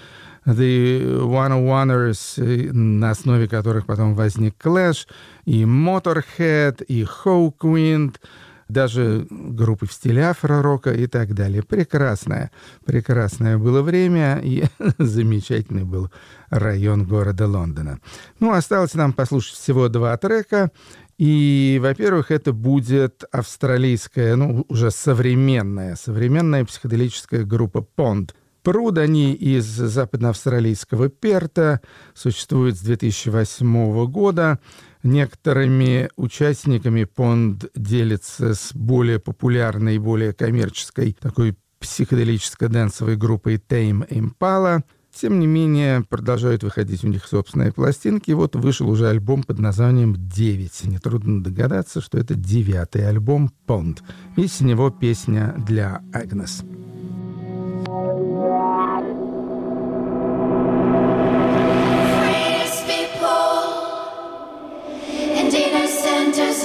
The 0.44 1.20
One 1.22 1.64
Oneers, 1.64 2.42
э, 2.42 2.72
на 2.72 3.10
основе 3.10 3.46
которых 3.46 3.86
потом 3.86 4.14
возник 4.14 4.56
Clash, 4.62 5.06
и 5.44 5.62
Motorhead, 5.62 6.84
и 6.84 7.04
Hawkwind— 7.04 8.16
даже 8.68 9.26
группы 9.30 9.86
в 9.86 9.92
стиле 9.92 10.24
афро-рока 10.24 10.92
и 10.92 11.06
так 11.06 11.34
далее. 11.34 11.62
Прекрасное, 11.62 12.50
прекрасное 12.84 13.58
было 13.58 13.82
время 13.82 14.40
и 14.42 14.64
замечательный 14.98 15.84
был 15.84 16.10
район 16.50 17.04
города 17.04 17.46
Лондона. 17.46 18.00
Ну, 18.40 18.52
осталось 18.52 18.94
нам 18.94 19.12
послушать 19.12 19.54
всего 19.54 19.88
два 19.88 20.16
трека. 20.16 20.70
И, 21.16 21.78
во-первых, 21.80 22.30
это 22.30 22.52
будет 22.52 23.22
австралийская, 23.30 24.34
ну, 24.34 24.64
уже 24.68 24.90
современная, 24.90 25.94
современная 25.94 26.64
психоделическая 26.64 27.44
группа 27.44 27.86
Pond. 27.96 28.32
Пруд 28.64 28.98
они 28.98 29.34
из 29.34 29.64
западноавстралийского 29.66 31.10
Перта, 31.10 31.82
существует 32.14 32.76
с 32.76 32.80
2008 32.80 34.06
года. 34.06 34.58
Некоторыми 35.04 36.08
участниками 36.16 37.04
Понд 37.04 37.66
делится 37.74 38.54
с 38.54 38.72
более 38.74 39.18
популярной 39.18 39.96
и 39.96 39.98
более 39.98 40.32
коммерческой 40.32 41.12
такой 41.12 41.56
психоделическо-дэнсовой 41.78 43.16
группой 43.16 43.56
Tame 43.56 44.08
Impala. 44.08 44.82
Тем 45.14 45.38
не 45.40 45.46
менее, 45.46 46.02
продолжают 46.08 46.62
выходить 46.62 47.04
у 47.04 47.08
них 47.08 47.26
собственные 47.26 47.72
пластинки. 47.72 48.30
Вот 48.30 48.56
вышел 48.56 48.88
уже 48.88 49.08
альбом 49.08 49.42
под 49.42 49.58
названием 49.58 50.14
«Девять». 50.16 50.82
Нетрудно 50.84 51.44
догадаться, 51.44 52.00
что 52.00 52.16
это 52.16 52.34
девятый 52.34 53.06
альбом 53.06 53.52
Pond. 53.66 53.98
И 54.36 54.46
с 54.46 54.62
него 54.62 54.88
песня 54.88 55.54
для 55.58 56.00
Агнес. 56.14 56.64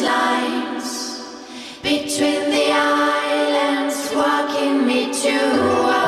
Lines 0.01 0.89
between 1.81 2.49
the 2.49 2.71
islands, 2.71 4.11
walking 4.13 4.85
me 4.85 5.13
to 5.13 5.98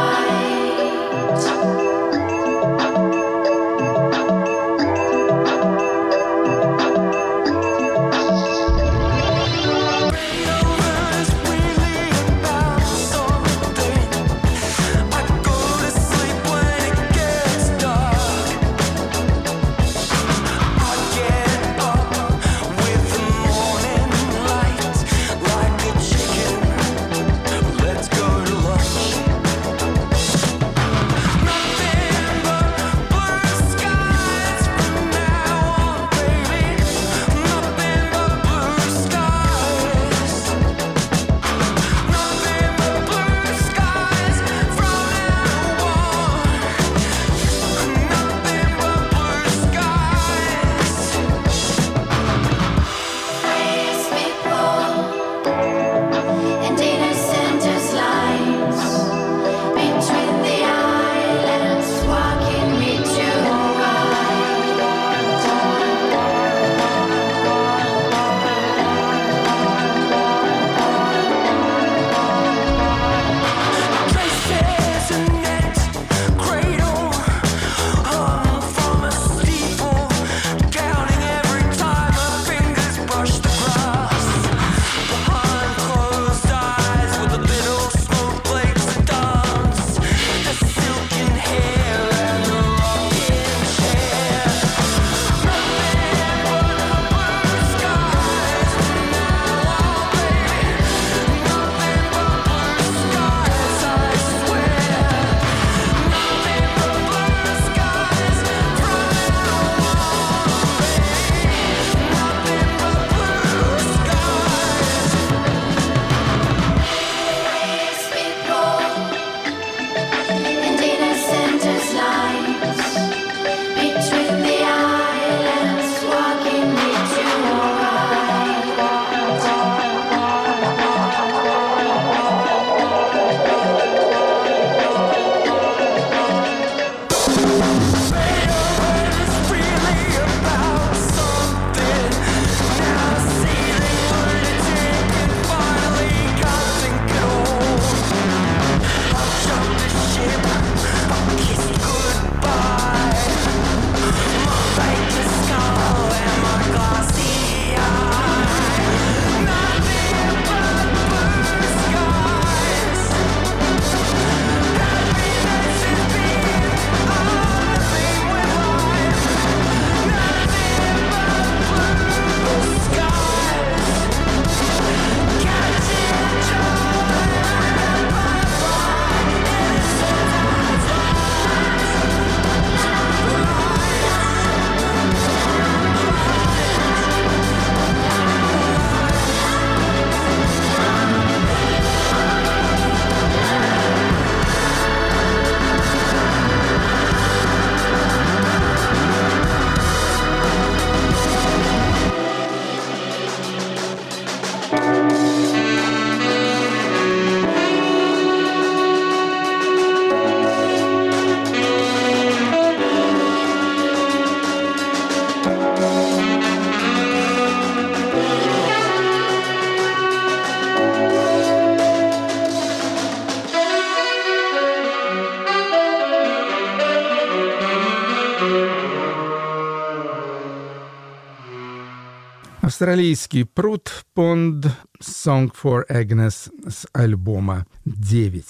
Австралийский 232.81 233.45
пруд 233.45 233.91
Pond 234.15 234.65
Song 234.99 235.51
for 235.53 235.83
Agnes 235.87 236.49
с 236.67 236.87
альбома 236.93 237.67
9. 237.85 238.43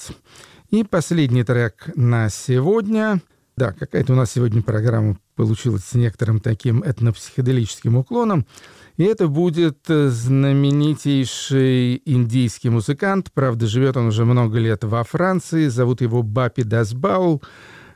И 0.70 0.84
последний 0.84 1.44
трек 1.44 1.90
на 1.96 2.30
сегодня. 2.30 3.20
Да, 3.58 3.72
какая-то 3.72 4.14
у 4.14 4.16
нас 4.16 4.32
сегодня 4.32 4.62
программа 4.62 5.18
получилась 5.36 5.84
с 5.84 5.92
некоторым 5.92 6.40
таким 6.40 6.82
этнопсиходелическим 6.82 7.98
уклоном. 7.98 8.46
И 8.96 9.04
это 9.04 9.28
будет 9.28 9.80
знаменитейший 9.86 12.00
индийский 12.02 12.70
музыкант. 12.70 13.32
Правда, 13.34 13.66
живет 13.66 13.98
он 13.98 14.06
уже 14.06 14.24
много 14.24 14.58
лет 14.58 14.82
во 14.82 15.04
Франции. 15.04 15.68
Зовут 15.68 16.00
его 16.00 16.22
Бапи 16.22 16.62
Дасбаул. 16.62 17.42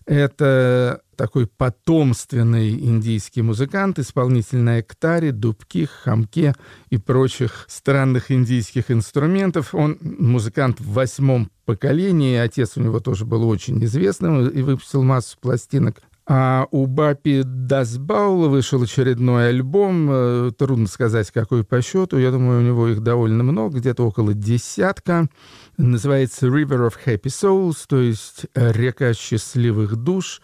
Это 0.07 1.03
такой 1.17 1.49
потомственный 1.49 2.71
индийский 2.71 3.43
музыкант, 3.43 3.99
исполнитель 3.99 4.59
на 4.59 4.81
эктаре, 4.81 5.33
дубки, 5.33 5.87
хамке 5.87 6.55
и 6.91 6.97
прочих 6.97 7.65
странных 7.69 8.31
индийских 8.31 8.93
инструментов. 8.93 9.75
Он 9.75 9.99
музыкант 10.01 10.79
в 10.79 10.93
восьмом 10.93 11.51
поколении, 11.65 12.37
отец 12.37 12.77
у 12.77 12.83
него 12.83 13.01
тоже 13.01 13.25
был 13.25 13.49
очень 13.49 13.83
известным 13.85 14.49
и 14.49 14.63
выпустил 14.63 15.03
массу 15.03 15.37
пластинок. 15.41 16.01
А 16.29 16.67
у 16.73 16.87
Бапи 16.87 17.43
Дасбаула 17.45 18.49
вышел 18.49 18.83
очередной 18.83 19.51
альбом, 19.51 20.09
э, 20.11 20.51
трудно 20.59 20.89
сказать, 20.89 21.31
какой 21.31 21.63
по 21.63 21.81
счету, 21.81 22.19
я 22.19 22.33
думаю, 22.33 22.61
у 22.61 22.65
него 22.65 22.89
их 22.89 23.01
довольно 23.01 23.45
много, 23.45 23.79
где-то 23.79 24.03
около 24.03 24.35
десятка. 24.35 25.29
Называется 25.77 26.49
«River 26.49 26.89
of 26.89 26.95
Happy 27.05 27.27
Souls», 27.27 27.85
то 27.89 28.01
есть 28.01 28.47
«Река 28.55 29.15
счастливых 29.15 29.95
душ», 29.95 30.43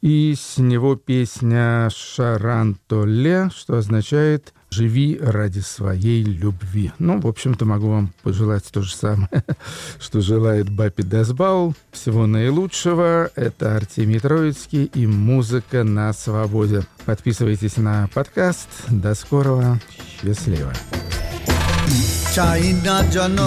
и 0.00 0.36
с 0.38 0.58
него 0.58 0.94
песня 0.94 1.88
«Шарантоле», 1.90 3.50
что 3.52 3.78
означает 3.78 4.54
«Живи 4.75 5.19
ради 5.21 5.59
своей 5.59 6.23
любви». 6.23 6.93
Ну, 6.97 7.19
в 7.19 7.27
общем-то, 7.27 7.65
могу 7.65 7.89
вам 7.89 8.13
пожелать 8.23 8.63
то 8.71 8.81
же 8.81 8.95
самое, 8.95 9.43
что 9.99 10.21
желает 10.21 10.69
Бапи 10.69 11.03
Дасбаул. 11.03 11.75
Всего 11.91 12.25
наилучшего. 12.25 13.29
Это 13.35 13.75
Артемий 13.75 14.19
Троицкий 14.19 14.85
и 14.85 15.05
«Музыка 15.07 15.83
на 15.83 16.13
свободе». 16.13 16.83
Подписывайтесь 17.05 17.77
на 17.77 18.09
подкаст. 18.13 18.69
До 18.87 19.13
скорого. 19.13 19.79
Счастливо. 20.23 20.71
চাই 22.35 22.65
না 22.85 22.97
জন 23.13 23.37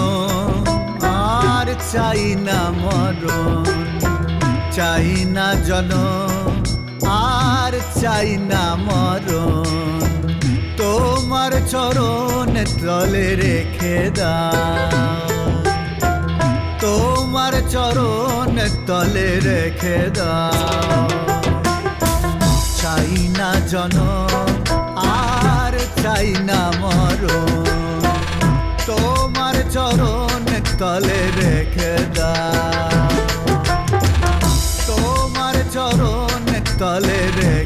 আর 1.01 1.67
চাই 1.91 2.23
না 2.47 2.59
মরণ 2.81 3.65
চাই 4.75 5.09
না 5.35 5.47
জন 5.67 5.91
আর 7.29 7.73
চাই 8.01 8.29
না 8.49 8.63
মরণ 8.85 10.08
তোমার 11.20 11.52
চরণ 11.68 12.64
তলে 12.80 13.36
রেখে 13.36 14.10
দাও। 14.16 15.28
তোমার 16.80 17.52
চরণ 17.70 18.56
তলে 18.86 19.40
রেখে 19.40 19.98
দাও। 20.14 21.08
চাই 22.82 23.28
না 23.38 23.50
জন 23.68 23.94
আর 24.96 26.02
চাই 26.02 26.34
না 26.40 26.72
মরণ। 26.80 28.04
তোমার 28.86 29.54
চরণ 29.70 30.44
তলে 30.78 31.20
রেখে 31.40 31.96
দাও। 32.14 33.10
তোমার 34.86 35.54
চরণ 35.72 36.46
তলে 36.78 37.20
রেখে 37.36 37.59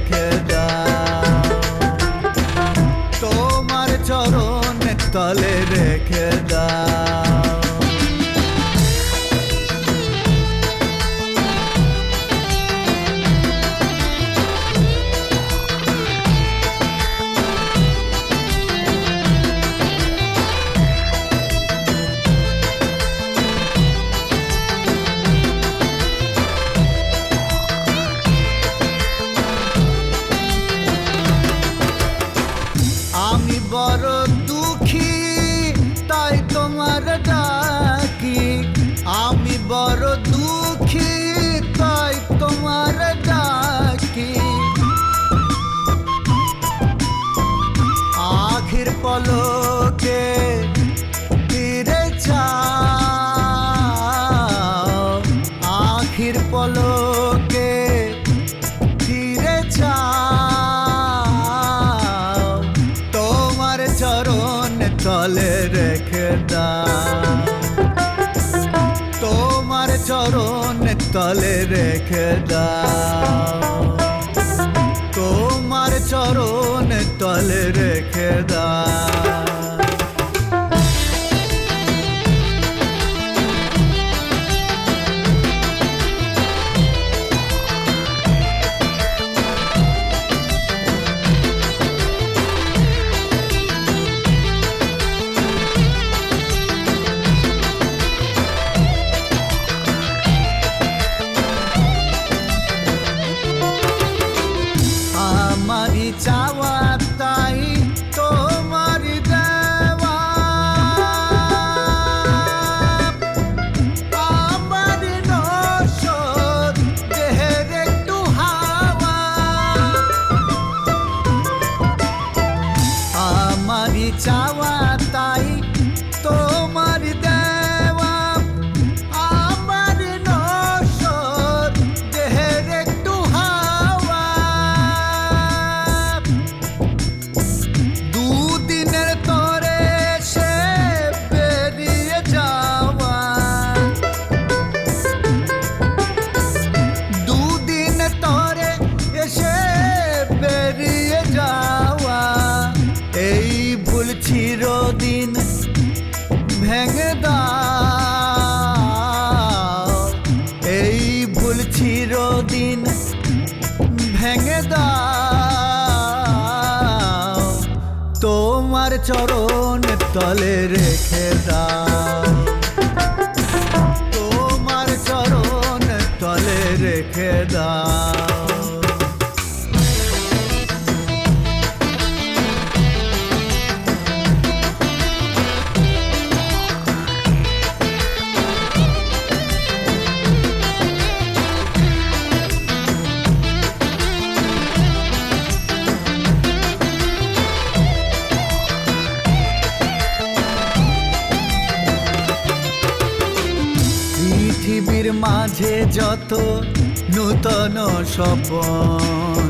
স্বপন। 208.14 209.48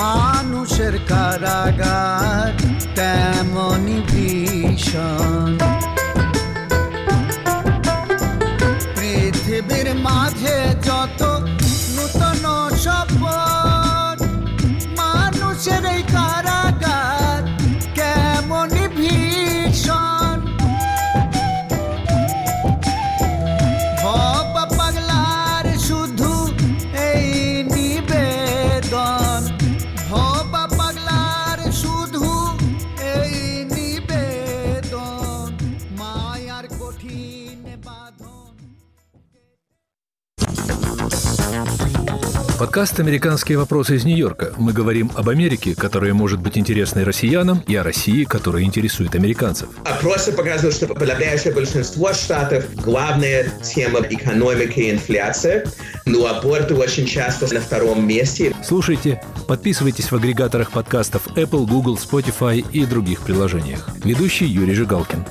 মানুষের 0.00 0.94
কারাগার 1.08 2.52
তেমনি 2.96 3.98
ভীষণ। 4.10 5.50
পৃথিবীর 8.96 9.88
মাঝে 10.06 10.56
যত 10.86 11.20
নূতন 11.94 12.44
স্বপন 12.84 14.16
মানুষের 15.00 15.84
এই 15.94 16.02
কারাগার 16.12 16.47
Подкаст 42.58 42.98
«Американские 42.98 43.56
вопросы 43.56 43.94
из 43.94 44.04
Нью-Йорка». 44.04 44.52
Мы 44.56 44.72
говорим 44.72 45.12
об 45.14 45.28
Америке, 45.28 45.76
которая 45.76 46.12
может 46.12 46.40
быть 46.40 46.58
интересной 46.58 47.04
россиянам, 47.04 47.62
и 47.68 47.76
о 47.76 47.84
России, 47.84 48.24
которая 48.24 48.64
интересует 48.64 49.14
американцев. 49.14 49.68
Опросы 49.84 50.32
показывают, 50.32 50.74
что 50.74 50.88
подавляющее 50.88 51.54
большинство 51.54 52.12
штатов 52.12 52.64
главная 52.74 53.48
тема 53.62 54.00
экономики 54.00 54.80
и 54.80 54.90
инфляция, 54.90 55.66
но 56.04 56.26
аборты 56.26 56.74
очень 56.74 57.06
часто 57.06 57.52
на 57.54 57.60
втором 57.60 58.04
месте. 58.04 58.52
Слушайте, 58.64 59.22
подписывайтесь 59.46 60.10
в 60.10 60.16
агрегаторах 60.16 60.72
подкастов 60.72 61.28
Apple, 61.36 61.64
Google, 61.64 61.96
Spotify 61.96 62.66
и 62.72 62.84
других 62.86 63.20
приложениях. 63.20 63.88
Ведущий 64.02 64.46
Юрий 64.46 64.74
Жигалкин. 64.74 65.24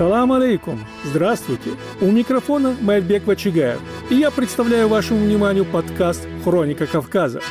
Салам 0.00 0.32
алейкум! 0.32 0.82
Здравствуйте! 1.04 1.72
У 2.00 2.06
микрофона 2.10 2.74
Майбек 2.80 3.26
Вачигаев, 3.26 3.80
и 4.08 4.14
я 4.14 4.30
представляю 4.30 4.88
вашему 4.88 5.22
вниманию 5.26 5.66
подкаст 5.66 6.26
«Хроника 6.42 6.86
Кавказа». 6.86 7.42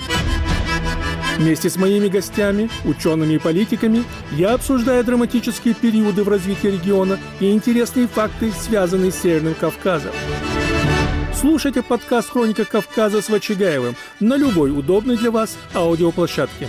Вместе 1.38 1.70
с 1.70 1.76
моими 1.76 2.08
гостями, 2.08 2.72
учеными 2.86 3.36
и 3.36 3.38
политиками, 3.38 4.04
я 4.32 4.56
обсуждаю 4.56 5.04
драматические 5.04 5.76
периоды 5.76 6.24
в 6.24 6.28
развитии 6.28 6.70
региона 6.70 7.20
и 7.40 7.52
интересные 7.52 8.08
факты, 8.08 8.52
связанные 8.52 9.12
с 9.12 9.22
Северным 9.22 9.54
Кавказом. 9.54 10.14
Слушайте 11.40 11.84
подкаст 11.84 12.32
«Хроника 12.32 12.66
Кавказа» 12.66 13.22
с 13.22 13.30
Вачигаевым 13.30 13.96
на 14.20 14.36
любой 14.38 14.72
удобной 14.72 15.18
для 15.18 15.30
вас 15.30 15.56
аудиоплощадке. 15.76 16.68